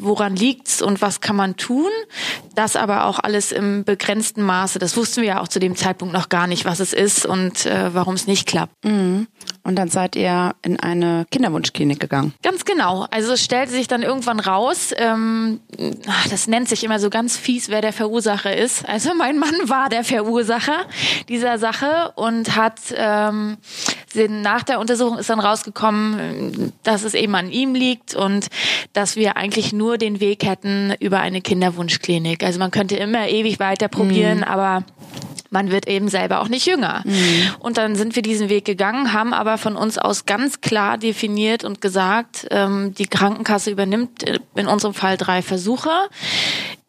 woran 0.00 0.36
liegt's 0.36 0.82
und 0.82 1.02
was 1.02 1.20
kann 1.20 1.36
man 1.36 1.56
tun. 1.56 1.90
Das 2.54 2.76
aber 2.76 3.04
auch 3.04 3.18
alles 3.18 3.52
im 3.52 3.84
begrenzten 3.84 4.42
Maße. 4.42 4.78
Das 4.78 4.96
wussten 4.96 5.22
wir 5.22 5.28
ja 5.28 5.40
auch 5.40 5.48
zu 5.48 5.60
dem 5.60 5.76
Zeitpunkt 5.76 6.14
noch 6.14 6.28
gar 6.28 6.46
nicht, 6.46 6.64
was 6.64 6.80
es 6.80 6.92
ist 6.92 7.26
und 7.26 7.66
äh, 7.66 7.94
warum 7.94 8.14
es 8.14 8.26
nicht 8.26 8.46
klappt. 8.46 8.74
Und 9.70 9.76
dann 9.76 9.88
seid 9.88 10.16
ihr 10.16 10.56
in 10.62 10.80
eine 10.80 11.26
Kinderwunschklinik 11.30 12.00
gegangen. 12.00 12.34
Ganz 12.42 12.64
genau. 12.64 13.06
Also 13.12 13.34
es 13.34 13.44
stellte 13.44 13.70
sich 13.70 13.86
dann 13.86 14.02
irgendwann 14.02 14.40
raus, 14.40 14.92
ähm, 14.96 15.60
das 16.28 16.48
nennt 16.48 16.68
sich 16.68 16.82
immer 16.82 16.98
so 16.98 17.08
ganz 17.08 17.36
fies, 17.36 17.68
wer 17.68 17.80
der 17.80 17.92
Verursacher 17.92 18.56
ist. 18.56 18.84
Also 18.88 19.14
mein 19.14 19.38
Mann 19.38 19.54
war 19.66 19.88
der 19.88 20.02
Verursacher 20.02 20.86
dieser 21.28 21.58
Sache 21.58 22.10
und 22.16 22.56
hat 22.56 22.80
ähm, 22.96 23.58
nach 24.16 24.64
der 24.64 24.80
Untersuchung 24.80 25.18
ist 25.18 25.30
dann 25.30 25.38
rausgekommen, 25.38 26.72
dass 26.82 27.04
es 27.04 27.14
eben 27.14 27.36
an 27.36 27.52
ihm 27.52 27.76
liegt 27.76 28.16
und 28.16 28.48
dass 28.92 29.14
wir 29.14 29.36
eigentlich 29.36 29.72
nur 29.72 29.98
den 29.98 30.18
Weg 30.18 30.44
hätten 30.44 30.94
über 30.98 31.20
eine 31.20 31.42
Kinderwunschklinik. 31.42 32.42
Also 32.42 32.58
man 32.58 32.72
könnte 32.72 32.96
immer 32.96 33.28
ewig 33.28 33.60
weiter 33.60 33.86
probieren, 33.86 34.42
aber 34.42 34.82
man 35.50 35.70
wird 35.70 35.88
eben 35.88 36.08
selber 36.08 36.40
auch 36.40 36.48
nicht 36.48 36.66
jünger. 36.66 37.02
Und 37.58 37.76
dann 37.76 37.96
sind 37.96 38.16
wir 38.16 38.22
diesen 38.22 38.48
Weg 38.48 38.64
gegangen, 38.64 39.12
haben 39.12 39.34
aber 39.34 39.58
von 39.58 39.76
uns 39.76 39.98
aus 39.98 40.24
ganz 40.24 40.60
klar 40.60 40.96
definiert 40.96 41.64
und 41.64 41.80
gesagt, 41.80 42.46
ähm, 42.50 42.94
die 42.94 43.06
Krankenkasse 43.06 43.70
übernimmt 43.70 44.26
äh, 44.26 44.38
in 44.54 44.66
unserem 44.66 44.94
Fall 44.94 45.16
drei 45.16 45.42
Versuche. 45.42 45.90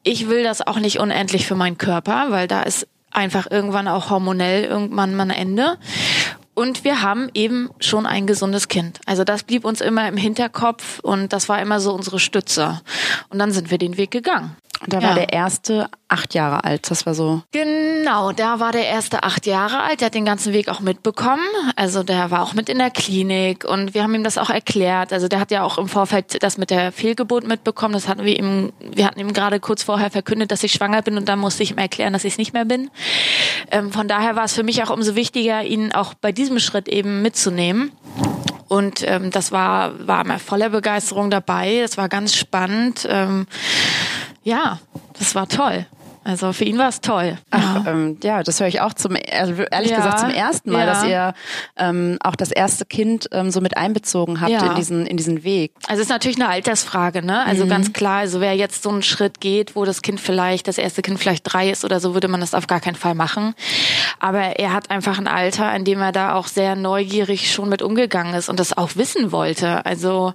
Ich 0.03 0.29
will 0.29 0.43
das 0.43 0.65
auch 0.65 0.79
nicht 0.79 0.99
unendlich 0.99 1.45
für 1.45 1.55
meinen 1.55 1.77
Körper, 1.77 2.27
weil 2.29 2.47
da 2.47 2.63
ist 2.63 2.87
einfach 3.11 3.49
irgendwann 3.49 3.87
auch 3.87 4.09
hormonell 4.09 4.63
irgendwann 4.63 5.15
mal 5.15 5.23
ein 5.23 5.29
Ende. 5.31 5.77
Und 6.53 6.83
wir 6.83 7.01
haben 7.01 7.29
eben 7.33 7.69
schon 7.79 8.05
ein 8.05 8.27
gesundes 8.27 8.67
Kind. 8.67 8.99
Also 9.05 9.23
das 9.23 9.43
blieb 9.43 9.63
uns 9.63 9.81
immer 9.81 10.07
im 10.07 10.17
Hinterkopf 10.17 10.99
und 10.99 11.33
das 11.33 11.49
war 11.49 11.61
immer 11.61 11.79
so 11.79 11.93
unsere 11.93 12.19
Stütze. 12.19 12.81
Und 13.29 13.39
dann 13.39 13.51
sind 13.51 13.71
wir 13.71 13.77
den 13.77 13.97
Weg 13.97 14.11
gegangen. 14.11 14.55
Und 14.83 14.93
da 14.93 14.99
Ja. 14.99 15.09
war 15.09 15.15
der 15.15 15.31
erste 15.31 15.89
acht 16.07 16.33
Jahre 16.33 16.63
alt. 16.63 16.89
Das 16.89 17.05
war 17.05 17.13
so. 17.13 17.41
Genau, 17.51 18.31
da 18.31 18.59
war 18.59 18.71
der 18.71 18.85
erste 18.87 19.23
acht 19.23 19.45
Jahre 19.45 19.81
alt, 19.81 20.01
der 20.01 20.07
hat 20.07 20.15
den 20.15 20.25
ganzen 20.25 20.53
Weg 20.53 20.67
auch 20.69 20.79
mitbekommen. 20.79 21.43
Also 21.75 22.03
der 22.03 22.31
war 22.31 22.41
auch 22.43 22.53
mit 22.53 22.67
in 22.67 22.79
der 22.79 22.89
Klinik 22.89 23.63
und 23.63 23.93
wir 23.93 24.03
haben 24.03 24.13
ihm 24.15 24.23
das 24.23 24.37
auch 24.37 24.49
erklärt. 24.49 25.13
Also 25.13 25.27
der 25.27 25.39
hat 25.39 25.51
ja 25.51 25.63
auch 25.63 25.77
im 25.77 25.87
Vorfeld 25.87 26.41
das 26.43 26.57
mit 26.57 26.69
der 26.71 26.91
Fehlgeburt 26.91 27.47
mitbekommen. 27.47 27.93
Das 27.93 28.07
hatten 28.07 28.25
wir 28.25 28.37
ihm, 28.37 28.73
wir 28.79 29.05
hatten 29.05 29.19
ihm 29.19 29.33
gerade 29.33 29.59
kurz 29.59 29.83
vorher 29.83 30.09
verkündet, 30.11 30.51
dass 30.51 30.63
ich 30.63 30.73
schwanger 30.73 31.01
bin 31.01 31.15
und 31.17 31.29
dann 31.29 31.39
musste 31.39 31.63
ich 31.63 31.71
ihm 31.71 31.77
erklären, 31.77 32.11
dass 32.13 32.25
ich 32.25 32.33
es 32.33 32.37
nicht 32.39 32.53
mehr 32.53 32.65
bin. 32.65 32.89
Ähm, 33.69 33.91
von 33.91 34.07
daher 34.07 34.35
war 34.35 34.45
es 34.45 34.53
für 34.53 34.63
mich 34.63 34.83
auch 34.83 34.89
umso 34.89 35.15
wichtiger, 35.15 35.63
ihn 35.63 35.93
auch 35.93 36.13
bei 36.15 36.31
diesem 36.31 36.59
Schritt 36.59 36.87
eben 36.89 37.21
mitzunehmen. 37.21 37.91
Und 38.67 39.03
ähm, 39.05 39.31
das 39.31 39.51
war, 39.51 40.07
war 40.07 40.23
immer 40.23 40.39
voller 40.39 40.69
Begeisterung 40.69 41.29
dabei. 41.29 41.79
Das 41.81 41.97
war 41.97 42.07
ganz 42.07 42.33
spannend. 42.35 43.05
Ähm, 43.09 43.45
ja, 44.43 44.79
das 45.17 45.35
war 45.35 45.47
toll. 45.47 45.85
Also 46.23 46.53
für 46.53 46.65
ihn 46.65 46.77
war 46.77 46.89
es 46.89 47.01
toll. 47.01 47.37
Ach, 47.49 47.85
ähm, 47.87 48.17
ja, 48.23 48.43
das 48.43 48.59
höre 48.59 48.67
ich 48.67 48.79
auch 48.81 48.93
zum, 48.93 49.17
also 49.31 49.53
ehrlich 49.71 49.89
Ja, 49.91 49.97
gesagt 49.97 50.19
zum 50.19 50.29
ersten 50.29 50.71
Mal, 50.71 50.81
ja. 50.81 50.85
dass 50.85 51.03
ihr 51.05 51.33
ähm, 51.77 52.17
auch 52.23 52.35
das 52.35 52.51
erste 52.51 52.85
Kind 52.85 53.27
ähm, 53.31 53.49
so 53.49 53.59
mit 53.59 53.75
einbezogen 53.75 54.39
habt 54.39 54.51
Ja. 54.51 54.67
in 54.67 54.75
diesen 54.75 55.05
in 55.07 55.17
diesen 55.17 55.43
Weg. 55.43 55.71
Also 55.87 56.01
es 56.01 56.07
ist 56.07 56.11
natürlich 56.11 56.37
eine 56.37 56.47
Altersfrage, 56.49 57.25
ne? 57.25 57.45
Also 57.45 57.65
ganz 57.65 57.91
klar, 57.91 58.19
also 58.19 58.39
wer 58.39 58.55
jetzt 58.55 58.83
so 58.83 58.89
einen 58.89 59.01
Schritt 59.01 59.41
geht, 59.41 59.75
wo 59.75 59.83
das 59.83 60.01
Kind 60.03 60.19
vielleicht, 60.19 60.67
das 60.67 60.77
erste 60.77 61.01
Kind 61.01 61.19
vielleicht 61.19 61.51
drei 61.51 61.69
ist 61.71 61.83
oder 61.85 61.99
so, 61.99 62.13
würde 62.13 62.27
man 62.27 62.39
das 62.39 62.53
auf 62.53 62.67
gar 62.67 62.79
keinen 62.81 62.95
Fall 62.95 63.15
machen. 63.15 63.55
Aber 64.19 64.59
er 64.59 64.73
hat 64.73 64.91
einfach 64.91 65.17
ein 65.17 65.27
Alter, 65.27 65.73
in 65.75 65.85
dem 65.85 65.99
er 66.01 66.11
da 66.11 66.35
auch 66.35 66.47
sehr 66.47 66.75
neugierig 66.75 67.51
schon 67.51 67.67
mit 67.67 67.81
umgegangen 67.81 68.35
ist 68.35 68.47
und 68.47 68.59
das 68.59 68.77
auch 68.77 68.91
wissen 68.95 69.31
wollte. 69.31 69.85
Also 69.87 70.33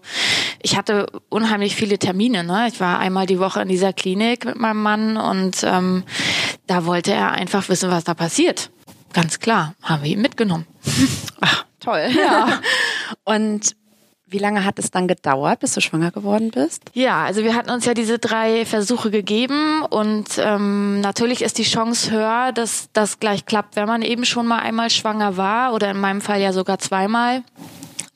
ich 0.62 0.76
hatte 0.76 1.07
unheimlich 1.28 1.76
viele 1.76 1.99
Termine, 1.99 2.43
ne? 2.43 2.66
Ich 2.73 2.81
war 2.81 2.99
einmal 2.99 3.26
die 3.26 3.38
Woche 3.38 3.61
in 3.62 3.69
dieser 3.69 3.93
Klinik 3.93 4.45
mit 4.45 4.57
meinem 4.59 4.83
Mann 4.83 5.16
und 5.16 5.62
ähm, 5.78 6.04
da 6.66 6.85
wollte 6.85 7.12
er 7.12 7.33
einfach 7.33 7.68
wissen, 7.68 7.90
was 7.90 8.04
da 8.04 8.14
passiert. 8.14 8.71
Ganz 9.12 9.38
klar, 9.38 9.75
haben 9.83 10.02
wir 10.02 10.11
ihn 10.11 10.21
mitgenommen. 10.21 10.66
Ach, 11.40 11.64
toll. 11.80 12.09
Ja. 12.16 12.61
Und 13.25 13.76
wie 14.28 14.38
lange 14.38 14.64
hat 14.64 14.78
es 14.80 14.90
dann 14.90 15.06
gedauert, 15.06 15.61
bis 15.61 15.75
du 15.75 15.80
schwanger 15.80 16.11
geworden 16.11 16.50
bist? 16.50 16.83
Ja, 16.95 17.25
also 17.25 17.45
wir 17.45 17.54
hatten 17.54 17.71
uns 17.71 17.85
ja 17.85 17.95
diese 17.95 18.18
drei 18.18 18.66
Versuche 18.66 19.12
gegeben 19.12 19.83
und 19.83 20.26
ähm, 20.38 21.00
natürlich 21.00 21.42
ist 21.42 21.59
die 21.59 21.62
Chance 21.62 22.11
höher, 22.11 22.50
dass 22.52 22.88
das 22.92 23.21
gleich 23.21 23.47
klappt, 23.47 23.76
wenn 23.76 23.87
man 23.87 24.02
eben 24.02 24.25
schon 24.25 24.47
mal 24.47 24.59
einmal 24.59 24.90
schwanger 24.90 25.37
war 25.37 25.73
oder 25.75 25.92
in 25.92 26.00
meinem 26.00 26.21
Fall 26.21 26.40
ja 26.40 26.52
sogar 26.52 26.80
zweimal. 26.80 27.45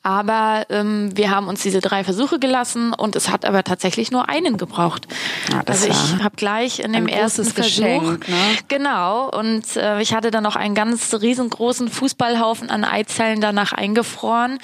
Aber 0.03 0.65
ähm, 0.69 1.15
wir 1.15 1.29
haben 1.29 1.47
uns 1.47 1.61
diese 1.61 1.79
drei 1.79 2.03
Versuche 2.03 2.39
gelassen 2.39 2.93
und 2.93 3.15
es 3.15 3.29
hat 3.29 3.45
aber 3.45 3.63
tatsächlich 3.63 4.11
nur 4.11 4.29
einen 4.29 4.57
gebraucht. 4.57 5.07
Ja, 5.51 5.61
also 5.65 5.87
ich 5.87 6.23
habe 6.23 6.35
gleich 6.35 6.79
in 6.79 6.93
dem 6.93 7.07
ersten 7.07 7.45
Versuch 7.45 7.55
Geschenk, 7.55 8.27
ne? 8.27 8.35
genau 8.67 9.29
und 9.29 9.75
äh, 9.75 10.01
ich 10.01 10.15
hatte 10.15 10.31
dann 10.31 10.43
noch 10.43 10.55
einen 10.55 10.73
ganz 10.73 11.13
riesengroßen 11.13 11.89
Fußballhaufen 11.89 12.71
an 12.71 12.83
Eizellen 12.83 13.41
danach 13.41 13.73
eingefroren 13.73 14.57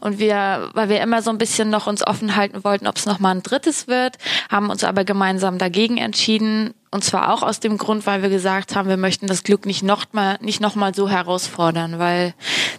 und 0.00 0.20
wir, 0.20 0.70
weil 0.74 0.88
wir 0.88 1.00
immer 1.00 1.22
so 1.22 1.30
ein 1.30 1.38
bisschen 1.38 1.70
noch 1.70 1.88
uns 1.88 2.06
offen 2.06 2.36
halten 2.36 2.62
wollten, 2.62 2.86
ob 2.86 2.96
es 2.96 3.06
noch 3.06 3.18
mal 3.18 3.32
ein 3.32 3.42
drittes 3.42 3.88
wird, 3.88 4.16
haben 4.48 4.70
uns 4.70 4.84
aber 4.84 5.04
gemeinsam 5.04 5.58
dagegen 5.58 5.98
entschieden 5.98 6.72
und 6.94 7.02
zwar 7.02 7.32
auch 7.32 7.42
aus 7.42 7.58
dem 7.58 7.76
Grund, 7.76 8.06
weil 8.06 8.22
wir 8.22 8.28
gesagt 8.28 8.76
haben, 8.76 8.88
wir 8.88 8.96
möchten 8.96 9.26
das 9.26 9.42
Glück 9.42 9.66
nicht 9.66 9.82
noch 9.82 10.04
mal, 10.12 10.38
nicht 10.40 10.60
noch 10.60 10.76
mal 10.76 10.94
so 10.94 11.08
herausfordern, 11.08 11.98
weil 11.98 12.34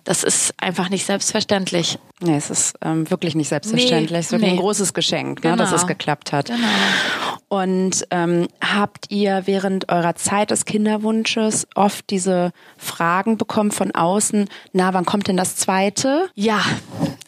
das 0.05 0.23
ist 0.23 0.53
einfach 0.57 0.89
nicht 0.89 1.05
selbstverständlich. 1.05 1.99
Nee, 2.21 2.37
es 2.37 2.49
ist 2.49 2.77
ähm, 2.81 3.09
wirklich 3.09 3.35
nicht 3.35 3.49
selbstverständlich. 3.49 4.11
Nee, 4.11 4.17
es 4.17 4.27
ist 4.27 4.31
wirklich 4.31 4.51
nee. 4.51 4.57
ein 4.57 4.61
großes 4.61 4.93
Geschenk, 4.93 5.43
ne, 5.43 5.55
dass 5.57 5.71
es 5.71 5.81
genau. 5.81 5.87
geklappt 5.87 6.31
hat. 6.31 6.45
Genau. 6.45 6.57
Und 7.47 8.07
ähm, 8.11 8.47
habt 8.61 9.11
ihr 9.11 9.43
während 9.45 9.89
eurer 9.89 10.15
Zeit 10.15 10.51
des 10.51 10.65
Kinderwunsches 10.65 11.67
oft 11.75 12.09
diese 12.09 12.51
Fragen 12.77 13.37
bekommen 13.37 13.71
von 13.71 13.93
außen, 13.93 14.47
na, 14.73 14.93
wann 14.93 15.05
kommt 15.05 15.27
denn 15.27 15.37
das 15.37 15.55
zweite? 15.55 16.29
Ja, 16.35 16.61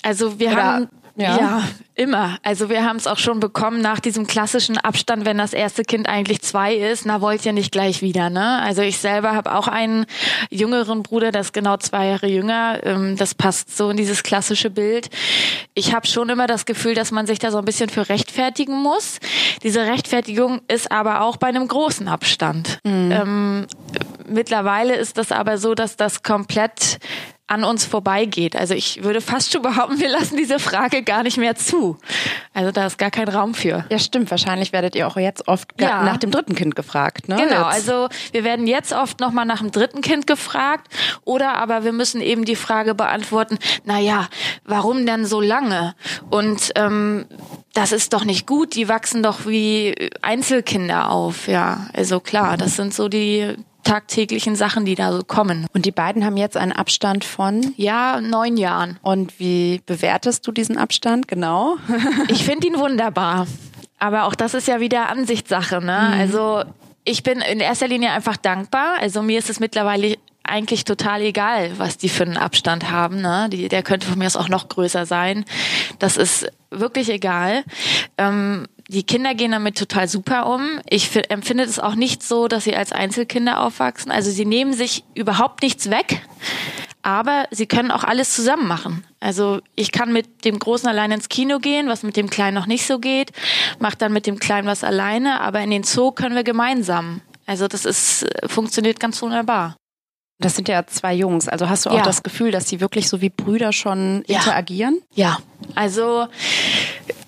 also 0.04 0.40
wir 0.40 0.52
Oder 0.52 0.64
haben 0.64 0.90
ja. 1.18 1.38
ja, 1.38 1.64
immer. 1.96 2.38
Also 2.44 2.70
wir 2.70 2.86
haben 2.86 2.98
es 2.98 3.08
auch 3.08 3.18
schon 3.18 3.40
bekommen 3.40 3.82
nach 3.82 4.00
diesem 4.00 4.28
klassischen 4.28 4.78
Abstand, 4.78 5.26
wenn 5.26 5.40
das 5.40 5.52
erste 5.52 5.84
Kind 5.84 6.08
eigentlich 6.08 6.42
zwei 6.44 6.76
ist, 6.76 7.08
na 7.08 7.22
wollt 7.22 7.44
ihr 7.44 7.54
nicht 7.54 7.72
gleich 7.72 8.04
wieder, 8.04 8.30
ne? 8.30 8.62
Also 8.62 8.84
ich 8.84 9.00
selber 9.00 9.34
habe 9.34 9.56
auch 9.56 9.68
einen 9.68 10.06
jüngeren 10.52 11.02
Bruder, 11.02 11.32
der 11.32 11.42
ist 11.42 11.54
genau 11.54 11.78
zwei 11.78 12.06
Jahre 12.08 12.28
jünger. 12.28 12.82
Ähm, 12.84 13.16
das 13.18 13.34
passt 13.34 13.76
so 13.76 13.90
in 13.90 13.98
dieses 13.98 14.22
klassische 14.22 14.70
Bild. 14.70 15.10
Ich 15.74 15.94
habe 15.94 16.06
schon 16.06 16.30
immer 16.30 16.46
das 16.46 16.66
Gefühl, 16.66 16.94
dass 16.94 17.12
man 17.12 17.26
sich 17.26 17.40
da 17.40 17.50
so 17.50 17.58
ein 17.58 17.66
bisschen 17.66 17.90
für 17.90 18.10
rechtfertigen 18.10 18.80
muss. 18.80 19.18
Diese 19.64 19.82
Rechtfertigung 19.82 20.62
ist 20.68 20.92
aber 20.92 21.22
auch 21.22 21.38
bei 21.38 21.48
einem 21.48 21.68
großen 21.68 22.08
Abstand. 22.08 22.80
Mhm. 22.84 23.12
Ähm, 23.12 23.68
mittlerweile 24.28 24.96
ist 24.96 25.18
das 25.18 25.32
aber 25.32 25.58
so, 25.58 25.74
dass 25.74 25.96
das 25.96 26.22
komplett 26.22 27.00
an 27.48 27.64
uns 27.64 27.86
vorbeigeht. 27.86 28.56
Also 28.56 28.74
ich 28.74 29.04
würde 29.04 29.22
fast 29.22 29.54
schon 29.54 29.62
behaupten, 29.62 30.00
wir 30.00 30.10
lassen 30.10 30.36
diese 30.36 30.60
Frage 30.60 31.02
gar 31.02 31.24
nicht 31.24 31.38
mehr 31.38 31.56
zu. 31.56 31.98
Also 32.54 32.72
da 32.72 32.86
ist 32.86 32.98
gar 32.98 33.10
kein 33.10 33.30
Raum 33.30 33.54
für. 33.54 33.86
Ja, 33.90 34.00
stimmt. 34.00 34.30
Wahrscheinlich 34.32 34.74
werdet 34.74 34.96
ihr 34.96 35.08
auch 35.08 35.16
jetzt 35.16 35.48
oft 35.48 35.70
ja. 35.80 36.04
nach 36.04 36.18
dem 36.18 36.30
dritten 36.30 36.56
Kind 36.56 36.76
gefragt. 36.76 37.30
Ne? 37.30 37.38
Genau. 37.38 37.70
Jetzt. 37.70 37.88
Also 37.88 38.10
wir 38.34 38.44
werden 38.44 38.68
jetzt 38.68 38.92
oft 38.92 39.22
nochmal 39.22 39.46
nach 39.46 39.60
dem 39.60 39.72
dritten 39.72 40.02
Kind 40.02 40.28
gefragt. 40.28 40.88
Oder 41.24 41.56
aber 41.56 41.86
wir 41.86 41.94
müssen 41.94 42.20
eben 42.22 42.44
die 42.44 42.58
Frage 42.58 42.94
beantworten, 42.94 43.58
na 43.86 44.00
ja, 44.00 44.28
warum 44.66 45.06
denn 45.06 45.26
so 45.26 45.40
lange? 45.40 45.96
Und 46.30 46.74
ähm, 46.76 47.26
das 47.74 47.92
ist 47.92 48.12
doch 48.12 48.26
nicht 48.26 48.48
gut, 48.48 48.76
die 48.76 48.90
wachsen 48.90 49.24
doch 49.24 49.46
wie 49.46 50.10
Einzelkinder 50.22 51.12
auf, 51.12 51.48
ja. 51.48 51.88
Also 51.94 52.20
klar, 52.20 52.58
das 52.58 52.76
sind 52.76 52.94
so 52.94 53.08
die 53.08 53.56
tagtäglichen 53.88 54.56
Sachen, 54.56 54.86
die 54.86 54.96
da 54.96 55.12
so 55.14 55.24
kommen. 55.24 55.66
Und 55.74 55.86
die 55.86 55.92
beiden 55.92 56.26
haben 56.26 56.38
jetzt 56.38 56.58
einen 56.58 56.72
Abstand 56.72 57.24
von? 57.24 57.74
Ja, 57.78 58.22
neun 58.22 58.58
Jahren. 58.58 59.00
Und 59.02 59.40
wie 59.40 59.82
bewertest 59.86 60.46
du 60.46 60.52
diesen 60.52 60.78
Abstand 60.78 61.28
genau? 61.28 61.78
ich 62.28 62.44
finde 62.44 62.68
ihn 62.68 62.78
wunderbar. 62.78 63.48
Aber 64.00 64.26
auch 64.26 64.36
das 64.36 64.54
ist 64.54 64.68
ja 64.68 64.80
wieder 64.80 65.10
Ansichtssache, 65.10 65.82
ne? 65.82 66.12
Mhm. 66.14 66.20
Also 66.20 66.64
ich 67.04 67.24
bin 67.24 67.40
in 67.40 67.60
erster 67.60 67.88
Linie 67.88 68.12
einfach 68.12 68.38
dankbar. 68.38 68.98
Also 69.00 69.22
mir 69.22 69.40
ist 69.40 69.50
es 69.50 69.60
mittlerweile 69.60 70.16
eigentlich 70.44 70.86
total 70.86 71.22
egal, 71.22 71.72
was 71.78 71.98
die 71.98 72.10
für 72.10 72.24
einen 72.24 72.38
Abstand 72.38 72.92
haben. 72.92 73.22
Ne? 73.22 73.48
Die, 73.52 73.68
der 73.68 73.84
könnte 73.84 74.08
von 74.08 74.18
mir 74.18 74.26
aus 74.26 74.36
auch 74.36 74.50
noch 74.50 74.70
größer 74.70 75.06
sein. 75.06 75.46
Das 76.00 76.18
ist 76.18 76.48
wirklich 76.70 77.10
egal. 77.10 77.64
Ähm, 78.18 78.68
die 78.90 79.04
Kinder 79.04 79.36
gehen 79.36 79.52
damit 79.52 79.78
total 79.78 80.08
super 80.08 80.48
um. 80.48 80.80
Ich 80.90 81.10
empfinde 81.30 81.64
es 81.64 81.80
auch 81.80 81.96
nicht 81.96 82.24
so, 82.24 82.48
dass 82.48 82.64
sie 82.64 82.76
als 82.76 82.92
Einzelkinder 82.92 83.62
aufwachsen. 83.62 84.12
Also 84.12 84.32
sie 84.32 84.46
nehmen 84.46 84.74
sich 84.74 85.04
überhaupt 85.14 85.62
nichts 85.62 85.90
weg, 85.90 86.22
aber 87.02 87.48
sie 87.52 87.66
können 87.66 87.92
auch 87.92 88.04
alles 88.04 88.34
zusammen 88.34 88.68
machen. 88.68 89.04
Also 89.20 89.60
ich 89.76 89.92
kann 89.92 90.14
mit 90.14 90.46
dem 90.46 90.58
Großen 90.60 90.88
allein 90.88 91.12
ins 91.12 91.28
Kino 91.30 91.60
gehen, 91.60 91.90
was 91.90 92.04
mit 92.04 92.16
dem 92.16 92.30
Kleinen 92.30 92.56
noch 92.56 92.68
nicht 92.68 92.86
so 92.86 93.00
geht, 93.00 93.32
mache 93.80 93.98
dann 93.98 94.14
mit 94.14 94.26
dem 94.26 94.40
Kleinen 94.40 94.68
was 94.68 94.84
alleine, 94.84 95.42
aber 95.42 95.62
in 95.62 95.70
den 95.70 95.84
Zoo 95.84 96.12
können 96.12 96.36
wir 96.36 96.44
gemeinsam. 96.44 97.22
Also 97.46 97.68
das 97.68 97.86
ist 97.86 98.26
funktioniert 98.48 99.00
ganz 99.00 99.22
wunderbar. 99.22 99.76
Das 100.40 100.56
sind 100.56 100.68
ja 100.68 100.86
zwei 100.86 101.16
Jungs. 101.16 101.48
Also 101.48 101.68
hast 101.68 101.86
du 101.86 101.90
auch 101.90 101.98
ja. 101.98 102.04
das 102.04 102.22
Gefühl, 102.22 102.52
dass 102.52 102.70
sie 102.70 102.80
wirklich 102.80 103.10
so 103.10 103.22
wie 103.22 103.30
Brüder 103.30 103.74
schon 103.74 104.24
ja. 104.28 104.38
interagieren? 104.38 105.02
Ja. 105.16 105.40
Also 105.74 106.28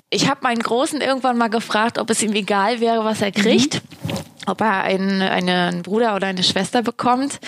ich 0.09 0.29
habe 0.29 0.41
meinen 0.43 0.61
Großen 0.61 1.01
irgendwann 1.01 1.37
mal 1.37 1.49
gefragt, 1.49 1.97
ob 1.97 2.09
es 2.09 2.21
ihm 2.23 2.33
egal 2.33 2.79
wäre, 2.79 3.03
was 3.03 3.21
er 3.21 3.31
kriegt. 3.31 3.75
Mhm 3.75 4.28
ob 4.49 4.61
er 4.61 4.83
einen, 4.83 5.21
einen 5.21 5.83
Bruder 5.83 6.15
oder 6.15 6.27
eine 6.27 6.43
Schwester 6.43 6.81
bekommt. 6.81 7.39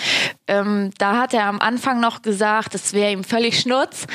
Ähm, 0.46 0.90
da 0.98 1.18
hat 1.18 1.34
er 1.34 1.46
am 1.46 1.60
Anfang 1.60 2.00
noch 2.00 2.22
gesagt, 2.22 2.74
es 2.74 2.92
wäre 2.92 3.12
ihm 3.12 3.24
völlig 3.24 3.60
schnurz. 3.60 4.06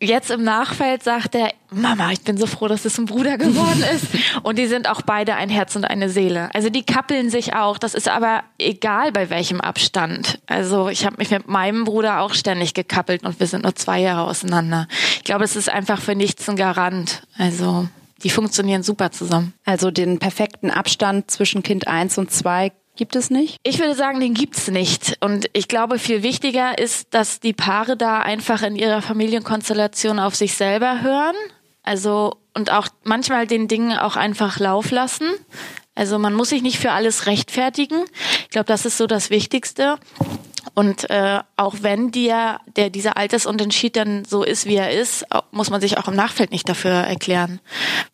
Jetzt 0.00 0.30
im 0.30 0.44
Nachfeld 0.44 1.02
sagt 1.02 1.34
er, 1.34 1.52
Mama, 1.70 2.12
ich 2.12 2.22
bin 2.22 2.36
so 2.36 2.46
froh, 2.46 2.68
dass 2.68 2.84
es 2.84 2.98
ein 2.98 3.06
Bruder 3.06 3.38
geworden 3.38 3.82
ist. 3.94 4.06
Und 4.42 4.58
die 4.58 4.66
sind 4.66 4.88
auch 4.88 5.02
beide 5.02 5.34
ein 5.34 5.48
Herz 5.48 5.74
und 5.74 5.84
eine 5.84 6.10
Seele. 6.10 6.50
Also 6.54 6.68
die 6.68 6.84
kappeln 6.84 7.30
sich 7.30 7.54
auch. 7.54 7.78
Das 7.78 7.94
ist 7.94 8.08
aber 8.08 8.42
egal 8.58 9.12
bei 9.12 9.30
welchem 9.30 9.60
Abstand. 9.60 10.38
Also 10.46 10.88
ich 10.88 11.06
habe 11.06 11.16
mich 11.18 11.30
mit 11.30 11.48
meinem 11.48 11.84
Bruder 11.84 12.20
auch 12.20 12.34
ständig 12.34 12.74
gekappelt 12.74 13.24
und 13.24 13.40
wir 13.40 13.46
sind 13.46 13.62
nur 13.62 13.74
zwei 13.74 14.00
Jahre 14.00 14.28
auseinander. 14.28 14.86
Ich 15.16 15.24
glaube, 15.24 15.44
es 15.44 15.56
ist 15.56 15.70
einfach 15.70 16.00
für 16.00 16.14
nichts 16.14 16.48
ein 16.48 16.56
Garant. 16.56 17.22
Also 17.38 17.88
die 18.22 18.30
funktionieren 18.30 18.82
super 18.82 19.10
zusammen. 19.10 19.54
Also 19.64 19.90
den 19.90 20.18
perfekten 20.18 20.70
Abstand 20.70 21.30
zwischen 21.30 21.62
Kind 21.62 21.86
1 21.86 22.18
und 22.18 22.30
2 22.30 22.72
Gibt 22.96 23.14
es 23.14 23.28
nicht? 23.28 23.58
Ich 23.62 23.78
würde 23.78 23.94
sagen, 23.94 24.20
den 24.20 24.32
gibt's 24.32 24.68
nicht. 24.68 25.18
Und 25.20 25.50
ich 25.52 25.68
glaube, 25.68 25.98
viel 25.98 26.22
wichtiger 26.22 26.78
ist, 26.78 27.12
dass 27.12 27.40
die 27.40 27.52
Paare 27.52 27.94
da 27.94 28.20
einfach 28.20 28.62
in 28.62 28.74
ihrer 28.74 29.02
Familienkonstellation 29.02 30.18
auf 30.18 30.34
sich 30.34 30.54
selber 30.54 31.02
hören. 31.02 31.36
Also, 31.82 32.38
und 32.54 32.72
auch 32.72 32.88
manchmal 33.04 33.46
den 33.46 33.68
Dingen 33.68 33.96
auch 33.98 34.16
einfach 34.16 34.58
Lauf 34.58 34.90
lassen. 34.90 35.28
Also 35.94 36.18
man 36.18 36.32
muss 36.32 36.48
sich 36.48 36.62
nicht 36.62 36.78
für 36.78 36.92
alles 36.92 37.26
rechtfertigen. 37.26 38.04
Ich 38.44 38.50
glaube, 38.50 38.66
das 38.66 38.86
ist 38.86 38.96
so 38.96 39.06
das 39.06 39.28
Wichtigste. 39.28 39.98
Und 40.78 41.08
äh, 41.08 41.40
auch 41.56 41.76
wenn 41.80 42.10
dir 42.10 42.60
der 42.76 42.90
dieser 42.90 43.16
Altersunterschied 43.16 43.96
dann 43.96 44.26
so 44.26 44.44
ist, 44.44 44.66
wie 44.66 44.76
er 44.76 44.90
ist, 44.90 45.24
muss 45.50 45.70
man 45.70 45.80
sich 45.80 45.96
auch 45.96 46.06
im 46.06 46.14
Nachfeld 46.14 46.50
nicht 46.50 46.68
dafür 46.68 46.92
erklären, 46.92 47.60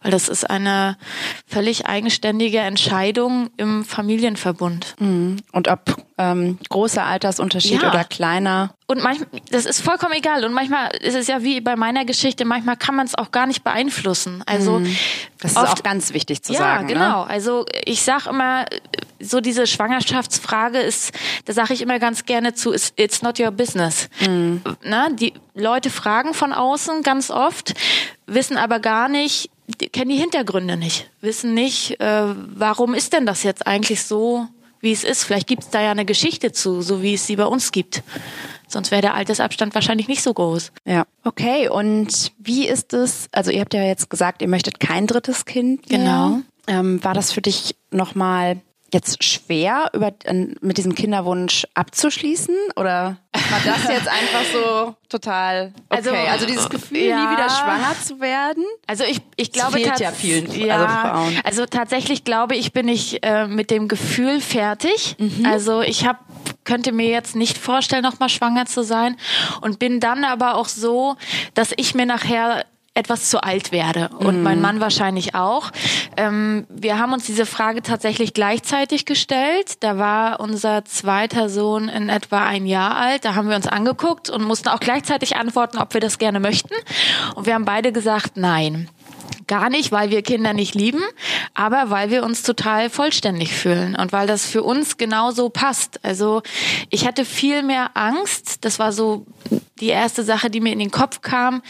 weil 0.00 0.12
das 0.12 0.28
ist 0.28 0.48
eine 0.48 0.96
völlig 1.44 1.86
eigenständige 1.86 2.60
Entscheidung 2.60 3.50
im 3.56 3.84
Familienverbund. 3.84 4.94
Mhm. 5.00 5.38
Und 5.50 5.66
ob 5.66 5.96
ähm, 6.18 6.58
großer 6.68 7.04
Altersunterschied 7.04 7.82
ja. 7.82 7.88
oder 7.88 8.04
kleiner. 8.04 8.74
Und 8.86 9.02
manchmal, 9.02 9.28
das 9.50 9.66
ist 9.66 9.80
vollkommen 9.80 10.12
egal. 10.12 10.44
Und 10.44 10.52
manchmal 10.52 10.94
ist 11.00 11.16
es 11.16 11.26
ja 11.26 11.42
wie 11.42 11.60
bei 11.60 11.74
meiner 11.74 12.04
Geschichte, 12.04 12.44
manchmal 12.44 12.76
kann 12.76 12.94
man 12.94 13.06
es 13.06 13.16
auch 13.16 13.32
gar 13.32 13.46
nicht 13.46 13.64
beeinflussen. 13.64 14.42
Also 14.46 14.78
mhm. 14.78 14.96
das 15.40 15.52
ist 15.52 15.56
oft, 15.56 15.80
auch 15.80 15.82
ganz 15.82 16.12
wichtig 16.12 16.42
zu 16.42 16.52
ja, 16.52 16.58
sagen. 16.60 16.88
Ja, 16.88 16.94
genau. 16.94 17.24
Ne? 17.24 17.30
Also 17.30 17.66
ich 17.84 18.02
sage 18.02 18.30
immer, 18.30 18.66
so 19.22 19.40
diese 19.40 19.66
Schwangerschaftsfrage 19.66 20.78
ist, 20.78 21.12
da 21.44 21.52
sage 21.52 21.74
ich 21.74 21.80
immer 21.80 21.98
ganz 21.98 22.24
gerne 22.24 22.54
zu, 22.54 22.72
it's 22.72 23.22
not 23.22 23.40
your 23.40 23.50
business. 23.50 24.08
Mhm. 24.20 24.62
Na, 24.84 25.10
die 25.10 25.32
Leute 25.54 25.90
fragen 25.90 26.34
von 26.34 26.52
außen 26.52 27.02
ganz 27.02 27.30
oft, 27.30 27.74
wissen 28.26 28.56
aber 28.56 28.80
gar 28.80 29.08
nicht, 29.08 29.50
kennen 29.92 30.10
die 30.10 30.16
Hintergründe 30.16 30.76
nicht, 30.76 31.10
wissen 31.20 31.54
nicht, 31.54 32.00
äh, 32.00 32.34
warum 32.54 32.94
ist 32.94 33.12
denn 33.12 33.26
das 33.26 33.42
jetzt 33.42 33.66
eigentlich 33.66 34.02
so, 34.02 34.48
wie 34.80 34.92
es 34.92 35.04
ist. 35.04 35.24
Vielleicht 35.24 35.46
gibt 35.46 35.62
es 35.62 35.70
da 35.70 35.80
ja 35.80 35.92
eine 35.92 36.04
Geschichte 36.04 36.52
zu, 36.52 36.82
so 36.82 37.02
wie 37.02 37.14
es 37.14 37.26
sie 37.26 37.36
bei 37.36 37.46
uns 37.46 37.70
gibt. 37.70 38.02
Sonst 38.66 38.90
wäre 38.90 39.02
der 39.02 39.14
Altersabstand 39.14 39.74
wahrscheinlich 39.74 40.08
nicht 40.08 40.22
so 40.22 40.34
groß. 40.34 40.72
Ja. 40.84 41.04
Okay, 41.24 41.68
und 41.68 42.32
wie 42.38 42.66
ist 42.66 42.92
es? 42.92 43.28
Also 43.30 43.50
ihr 43.50 43.60
habt 43.60 43.74
ja 43.74 43.84
jetzt 43.84 44.10
gesagt, 44.10 44.42
ihr 44.42 44.48
möchtet 44.48 44.80
kein 44.80 45.06
drittes 45.06 45.44
Kind. 45.44 45.88
Mehr. 45.88 45.98
Genau. 45.98 46.40
Ähm, 46.66 47.02
war 47.04 47.14
das 47.14 47.32
für 47.32 47.42
dich 47.42 47.76
nochmal 47.90 48.60
jetzt 48.92 49.24
schwer, 49.24 49.90
über, 49.94 50.12
mit 50.60 50.78
diesem 50.78 50.94
Kinderwunsch 50.94 51.66
abzuschließen? 51.74 52.54
Oder 52.76 53.16
war 53.32 53.60
das 53.64 53.88
jetzt 53.88 54.08
einfach 54.08 54.44
so 54.52 54.94
total 55.08 55.72
okay? 55.88 55.98
Also, 55.98 56.10
also 56.10 56.46
dieses 56.46 56.68
Gefühl, 56.68 56.98
ja. 56.98 57.24
nie 57.24 57.36
wieder 57.36 57.48
schwanger 57.48 57.94
zu 58.02 58.20
werden? 58.20 58.64
Also 58.86 59.04
ich, 59.04 59.20
ich 59.36 59.52
glaube 59.52 59.80
das 59.80 59.88
fehlt 59.88 60.00
ja 60.00 60.12
vielen 60.12 60.46
also 60.46 60.60
ja, 60.60 60.76
also 60.76 61.08
Frauen. 61.08 61.40
Also 61.44 61.66
tatsächlich 61.66 62.24
glaube 62.24 62.54
ich, 62.56 62.72
bin 62.72 62.88
ich 62.88 63.22
äh, 63.22 63.46
mit 63.46 63.70
dem 63.70 63.88
Gefühl 63.88 64.40
fertig. 64.40 65.16
Mhm. 65.18 65.46
Also 65.46 65.80
ich 65.80 66.06
habe 66.06 66.18
könnte 66.64 66.92
mir 66.92 67.08
jetzt 67.08 67.34
nicht 67.34 67.58
vorstellen, 67.58 68.02
nochmal 68.02 68.28
schwanger 68.28 68.66
zu 68.66 68.82
sein 68.84 69.16
und 69.62 69.78
bin 69.78 70.00
dann 70.00 70.24
aber 70.24 70.54
auch 70.54 70.68
so, 70.68 71.16
dass 71.54 71.72
ich 71.76 71.94
mir 71.94 72.06
nachher 72.06 72.64
etwas 72.94 73.30
zu 73.30 73.42
alt 73.42 73.72
werde 73.72 74.10
und 74.18 74.38
mhm. 74.38 74.42
mein 74.42 74.60
Mann 74.60 74.80
wahrscheinlich 74.80 75.34
auch. 75.34 75.70
Ähm, 76.16 76.66
wir 76.68 76.98
haben 76.98 77.12
uns 77.12 77.24
diese 77.24 77.46
Frage 77.46 77.82
tatsächlich 77.82 78.34
gleichzeitig 78.34 79.04
gestellt. 79.04 79.82
Da 79.82 79.98
war 79.98 80.40
unser 80.40 80.84
zweiter 80.84 81.48
Sohn 81.48 81.88
in 81.88 82.08
etwa 82.08 82.44
ein 82.44 82.66
Jahr 82.66 82.96
alt. 82.96 83.24
Da 83.24 83.34
haben 83.34 83.48
wir 83.48 83.56
uns 83.56 83.66
angeguckt 83.66 84.30
und 84.30 84.44
mussten 84.44 84.68
auch 84.68 84.80
gleichzeitig 84.80 85.36
antworten, 85.36 85.78
ob 85.78 85.94
wir 85.94 86.00
das 86.00 86.18
gerne 86.18 86.40
möchten. 86.40 86.74
Und 87.34 87.46
wir 87.46 87.54
haben 87.54 87.64
beide 87.64 87.92
gesagt, 87.92 88.36
nein. 88.36 88.88
Gar 89.52 89.68
nicht, 89.68 89.92
weil 89.92 90.08
wir 90.08 90.22
Kinder 90.22 90.54
nicht 90.54 90.74
lieben, 90.74 91.02
aber 91.52 91.90
weil 91.90 92.08
wir 92.08 92.22
uns 92.22 92.42
total 92.42 92.88
vollständig 92.88 93.52
fühlen 93.52 93.94
und 93.94 94.10
weil 94.10 94.26
das 94.26 94.46
für 94.46 94.62
uns 94.62 94.96
genauso 94.96 95.50
passt. 95.50 96.02
Also 96.02 96.40
ich 96.88 97.06
hatte 97.06 97.26
viel 97.26 97.62
mehr 97.62 97.90
Angst. 97.92 98.64
Das 98.64 98.78
war 98.78 98.92
so 98.92 99.26
die 99.78 99.88
erste 99.88 100.24
Sache, 100.24 100.48
die 100.48 100.60
mir 100.60 100.72
in 100.72 100.78
den 100.78 100.90
Kopf 100.90 101.20
kam. 101.20 101.60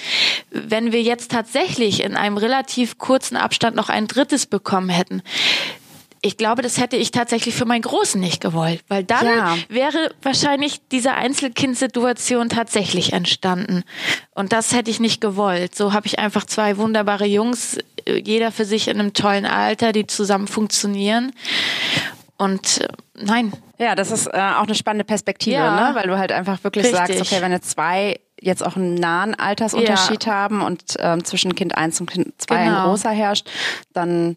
Wenn 0.53 0.93
wir 0.93 1.03
jetzt 1.03 1.33
tatsächlich 1.33 2.05
in 2.05 2.17
einem 2.17 2.37
relativ 2.37 2.99
kurzen 2.99 3.37
Abstand 3.37 3.75
noch 3.75 3.89
ein 3.89 4.07
drittes 4.07 4.47
bekommen 4.47 4.89
hätten, 4.89 5.21
ich 6.25 6.37
glaube, 6.37 6.63
das 6.63 6.79
hätte 6.79 6.97
ich 6.97 7.11
tatsächlich 7.11 7.55
für 7.55 7.65
meinen 7.65 7.83
Großen 7.83 8.21
nicht 8.21 8.41
gewollt, 8.41 8.81
weil 8.87 9.03
dann 9.03 9.27
ja. 9.27 9.57
wäre 9.69 10.15
wahrscheinlich 10.23 10.81
diese 10.93 11.15
Einzelkindsituation 11.15 12.49
tatsächlich 12.49 13.13
entstanden. 13.13 13.83
Und 14.33 14.53
das 14.53 14.73
hätte 14.73 14.91
ich 14.91 15.01
nicht 15.01 15.21
gewollt. 15.21 15.75
So 15.75 15.93
habe 15.93 16.07
ich 16.07 16.21
einfach 16.21 16.47
zwei 16.47 16.77
wunderbare 16.77 17.27
Jungs, 17.27 17.79
jeder 18.07 18.53
für 18.53 18.65
sich 18.65 18.87
in 18.87 19.01
einem 19.01 19.15
tollen 19.15 19.47
Alter, 19.47 19.91
die 19.91 20.07
zusammen 20.07 20.47
funktionieren. 20.47 21.33
Und 22.39 22.81
äh, 22.81 22.89
nein. 23.15 23.53
Ja, 23.79 23.97
das 23.97 24.13
ist 24.13 24.29
äh, 24.29 24.31
auch 24.31 24.65
eine 24.65 24.77
spannende 24.77 25.05
Perspektive, 25.05 25.57
ja. 25.57 25.91
ne? 25.91 25.95
weil 25.97 26.07
du 26.07 26.17
halt 26.17 26.31
einfach 26.31 26.63
wirklich 26.63 26.85
Richtig. 26.85 27.17
sagst, 27.17 27.21
okay, 27.21 27.43
wenn 27.43 27.51
jetzt 27.51 27.71
zwei 27.71 28.21
jetzt 28.43 28.65
auch 28.65 28.77
einen 28.77 28.95
nahen 28.95 29.35
Altersunterschied 29.35 30.27
ja. 30.27 30.33
haben 30.33 30.63
und 30.63 30.97
ähm, 30.99 31.25
zwischen 31.25 31.55
Kind 31.55 31.77
1 31.77 32.01
und 32.01 32.11
Kind 32.11 32.35
2 32.39 32.65
genau. 32.65 32.79
ein 32.79 32.85
großer 32.85 33.11
herrscht, 33.11 33.49
dann 33.93 34.37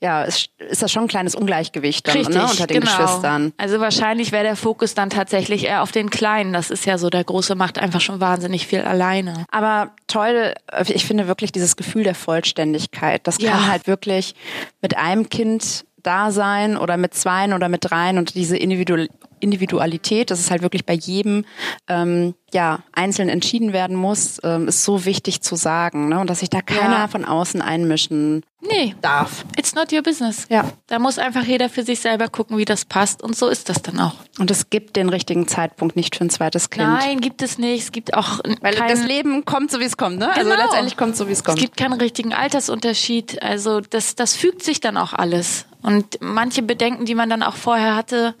ja, 0.00 0.22
ist, 0.22 0.50
ist 0.58 0.82
das 0.82 0.92
schon 0.92 1.04
ein 1.04 1.08
kleines 1.08 1.34
Ungleichgewicht 1.34 2.06
dann, 2.06 2.14
ne, 2.14 2.20
Richtig, 2.20 2.36
ne, 2.36 2.46
unter 2.48 2.66
den 2.66 2.80
genau. 2.80 2.92
Geschwistern. 2.92 3.52
Also 3.56 3.80
wahrscheinlich 3.80 4.30
wäre 4.30 4.44
der 4.44 4.56
Fokus 4.56 4.94
dann 4.94 5.10
tatsächlich 5.10 5.64
eher 5.64 5.82
auf 5.82 5.90
den 5.90 6.10
Kleinen. 6.10 6.52
Das 6.52 6.70
ist 6.70 6.86
ja 6.86 6.98
so, 6.98 7.10
der 7.10 7.24
Große 7.24 7.56
macht 7.56 7.78
einfach 7.78 8.00
schon 8.00 8.20
wahnsinnig 8.20 8.66
viel 8.66 8.82
alleine. 8.82 9.44
Aber 9.50 9.90
toll, 10.06 10.54
ich 10.86 11.04
finde 11.04 11.26
wirklich 11.26 11.50
dieses 11.50 11.74
Gefühl 11.76 12.04
der 12.04 12.14
Vollständigkeit. 12.14 13.26
Das 13.26 13.38
kann 13.38 13.46
ja. 13.46 13.66
halt 13.66 13.88
wirklich 13.88 14.36
mit 14.80 14.96
einem 14.96 15.28
Kind 15.28 15.84
da 16.08 16.30
sein 16.30 16.78
oder 16.78 16.96
mit 16.96 17.12
zweien 17.12 17.52
oder 17.52 17.68
mit 17.68 17.84
dreien 17.84 18.16
und 18.16 18.34
diese 18.34 18.56
Individual 18.56 19.08
Individualität, 19.40 20.30
dass 20.32 20.40
es 20.40 20.50
halt 20.50 20.62
wirklich 20.62 20.84
bei 20.84 20.94
jedem 20.94 21.44
ähm, 21.86 22.34
ja 22.52 22.80
einzeln 22.92 23.28
entschieden 23.28 23.72
werden 23.72 23.94
muss, 23.96 24.40
ähm, 24.42 24.66
ist 24.66 24.82
so 24.84 25.04
wichtig 25.04 25.42
zu 25.42 25.54
sagen, 25.54 26.08
ne? 26.08 26.18
Und 26.18 26.28
dass 26.28 26.40
sich 26.40 26.50
da 26.50 26.60
keiner 26.60 26.98
ja. 26.98 27.08
von 27.08 27.24
außen 27.24 27.62
einmischen 27.62 28.42
nee. 28.60 28.96
darf. 29.00 29.44
It's 29.56 29.74
not 29.74 29.92
your 29.92 30.02
business. 30.02 30.46
Ja. 30.48 30.72
Da 30.88 30.98
muss 30.98 31.18
einfach 31.18 31.44
jeder 31.44 31.68
für 31.68 31.84
sich 31.84 32.00
selber 32.00 32.28
gucken, 32.28 32.58
wie 32.58 32.64
das 32.64 32.84
passt. 32.84 33.22
Und 33.22 33.36
so 33.36 33.48
ist 33.48 33.68
das 33.68 33.82
dann 33.82 34.00
auch. 34.00 34.14
Und 34.38 34.50
es 34.50 34.70
gibt 34.70 34.96
den 34.96 35.08
richtigen 35.08 35.46
Zeitpunkt 35.46 35.94
nicht 35.94 36.16
für 36.16 36.24
ein 36.24 36.30
zweites 36.30 36.70
Kind. 36.70 36.88
Nein, 36.88 37.20
gibt 37.20 37.42
es 37.42 37.58
nicht. 37.58 37.84
Es 37.84 37.92
gibt 37.92 38.14
auch 38.14 38.40
Weil 38.60 38.74
kein... 38.74 38.88
das 38.88 39.04
Leben 39.04 39.44
kommt 39.44 39.70
so 39.70 39.78
wie 39.78 39.84
es 39.84 39.96
kommt, 39.96 40.18
ne? 40.18 40.30
Also 40.30 40.40
genau. 40.40 40.52
Also 40.52 40.64
letztendlich 40.64 40.96
kommt 40.96 41.16
so 41.16 41.28
wie 41.28 41.32
es 41.32 41.44
kommt. 41.44 41.58
Es 41.58 41.64
gibt 41.64 41.76
keinen 41.76 42.00
richtigen 42.00 42.32
Altersunterschied. 42.34 43.40
Also 43.42 43.80
das, 43.80 44.16
das 44.16 44.34
fügt 44.34 44.64
sich 44.64 44.80
dann 44.80 44.96
auch 44.96 45.12
alles. 45.12 45.67
Und 45.82 46.18
manche 46.20 46.62
Bedenken, 46.62 47.04
die 47.04 47.14
man 47.14 47.30
dann 47.30 47.42
auch 47.42 47.56
vorher 47.56 47.94
hatte, 47.94 48.34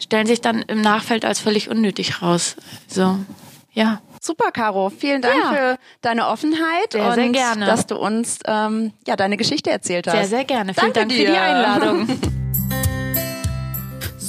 stellen 0.00 0.26
sich 0.26 0.40
dann 0.40 0.62
im 0.62 0.80
Nachfeld 0.80 1.24
als 1.24 1.40
völlig 1.40 1.70
unnötig 1.70 2.22
raus. 2.22 2.56
So, 2.88 3.18
ja. 3.72 4.00
Super, 4.20 4.52
Caro. 4.52 4.90
Vielen 4.90 5.22
Dank 5.22 5.36
ja. 5.36 5.52
für 5.52 5.78
deine 6.00 6.28
Offenheit 6.28 6.92
sehr, 6.92 7.08
und 7.08 7.14
sehr 7.14 7.28
gerne. 7.30 7.66
dass 7.66 7.86
du 7.86 7.96
uns 7.96 8.38
ähm, 8.46 8.92
ja 9.06 9.16
deine 9.16 9.36
Geschichte 9.36 9.70
erzählt 9.70 10.06
hast. 10.06 10.14
Sehr, 10.14 10.26
sehr 10.26 10.44
gerne. 10.44 10.74
Vielen 10.74 10.92
Dank 10.92 11.08
dir. 11.08 11.26
für 11.26 11.32
die 11.32 11.38
Einladung. 11.38 12.08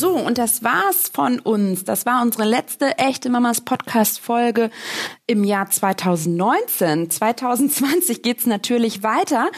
So, 0.03 0.17
und 0.17 0.37
das 0.37 0.65
war's 0.65 1.09
von 1.13 1.39
uns. 1.39 1.85
Das 1.85 2.05
war 2.05 2.21
unsere 2.21 2.43
letzte 2.43 2.97
echte 2.97 3.29
Mamas 3.29 3.61
Podcast 3.61 4.19
Folge 4.19 4.69
im 5.27 5.45
Jahr 5.45 5.69
2019. 5.69 7.09
2020 7.09 8.21
geht's 8.21 8.45
natürlich 8.45 9.01
weiter, 9.01 9.49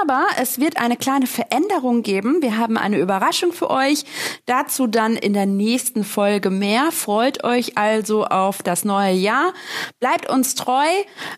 aber 0.00 0.26
es 0.40 0.60
wird 0.60 0.76
eine 0.80 0.96
kleine 0.96 1.26
Veränderung 1.26 2.04
geben. 2.04 2.40
Wir 2.40 2.56
haben 2.56 2.78
eine 2.78 3.00
Überraschung 3.00 3.52
für 3.52 3.68
euch. 3.68 4.04
Dazu 4.46 4.86
dann 4.86 5.16
in 5.16 5.32
der 5.32 5.46
nächsten 5.46 6.04
Folge 6.04 6.50
mehr. 6.50 6.92
Freut 6.92 7.42
euch 7.42 7.76
also 7.76 8.26
auf 8.26 8.62
das 8.62 8.84
neue 8.84 9.14
Jahr. 9.14 9.52
Bleibt 9.98 10.30
uns 10.30 10.54
treu. 10.54 10.86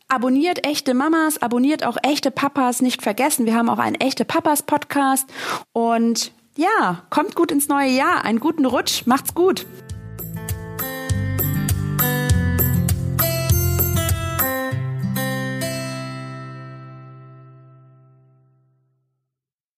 Abonniert 0.08 0.66
echte 0.66 0.92
Mamas, 0.92 1.40
abonniert 1.40 1.86
auch 1.86 1.96
echte 2.02 2.30
Papas. 2.30 2.82
Nicht 2.82 3.00
vergessen, 3.00 3.46
wir 3.46 3.54
haben 3.54 3.70
auch 3.70 3.78
einen 3.78 3.96
echte 3.96 4.26
Papas 4.26 4.62
Podcast 4.62 5.26
und 5.72 6.32
ja, 6.56 7.02
kommt 7.10 7.34
gut 7.34 7.50
ins 7.50 7.68
neue 7.68 7.90
Jahr. 7.90 8.24
Einen 8.24 8.40
guten 8.40 8.66
Rutsch. 8.66 9.06
Macht's 9.06 9.34
gut. 9.34 9.66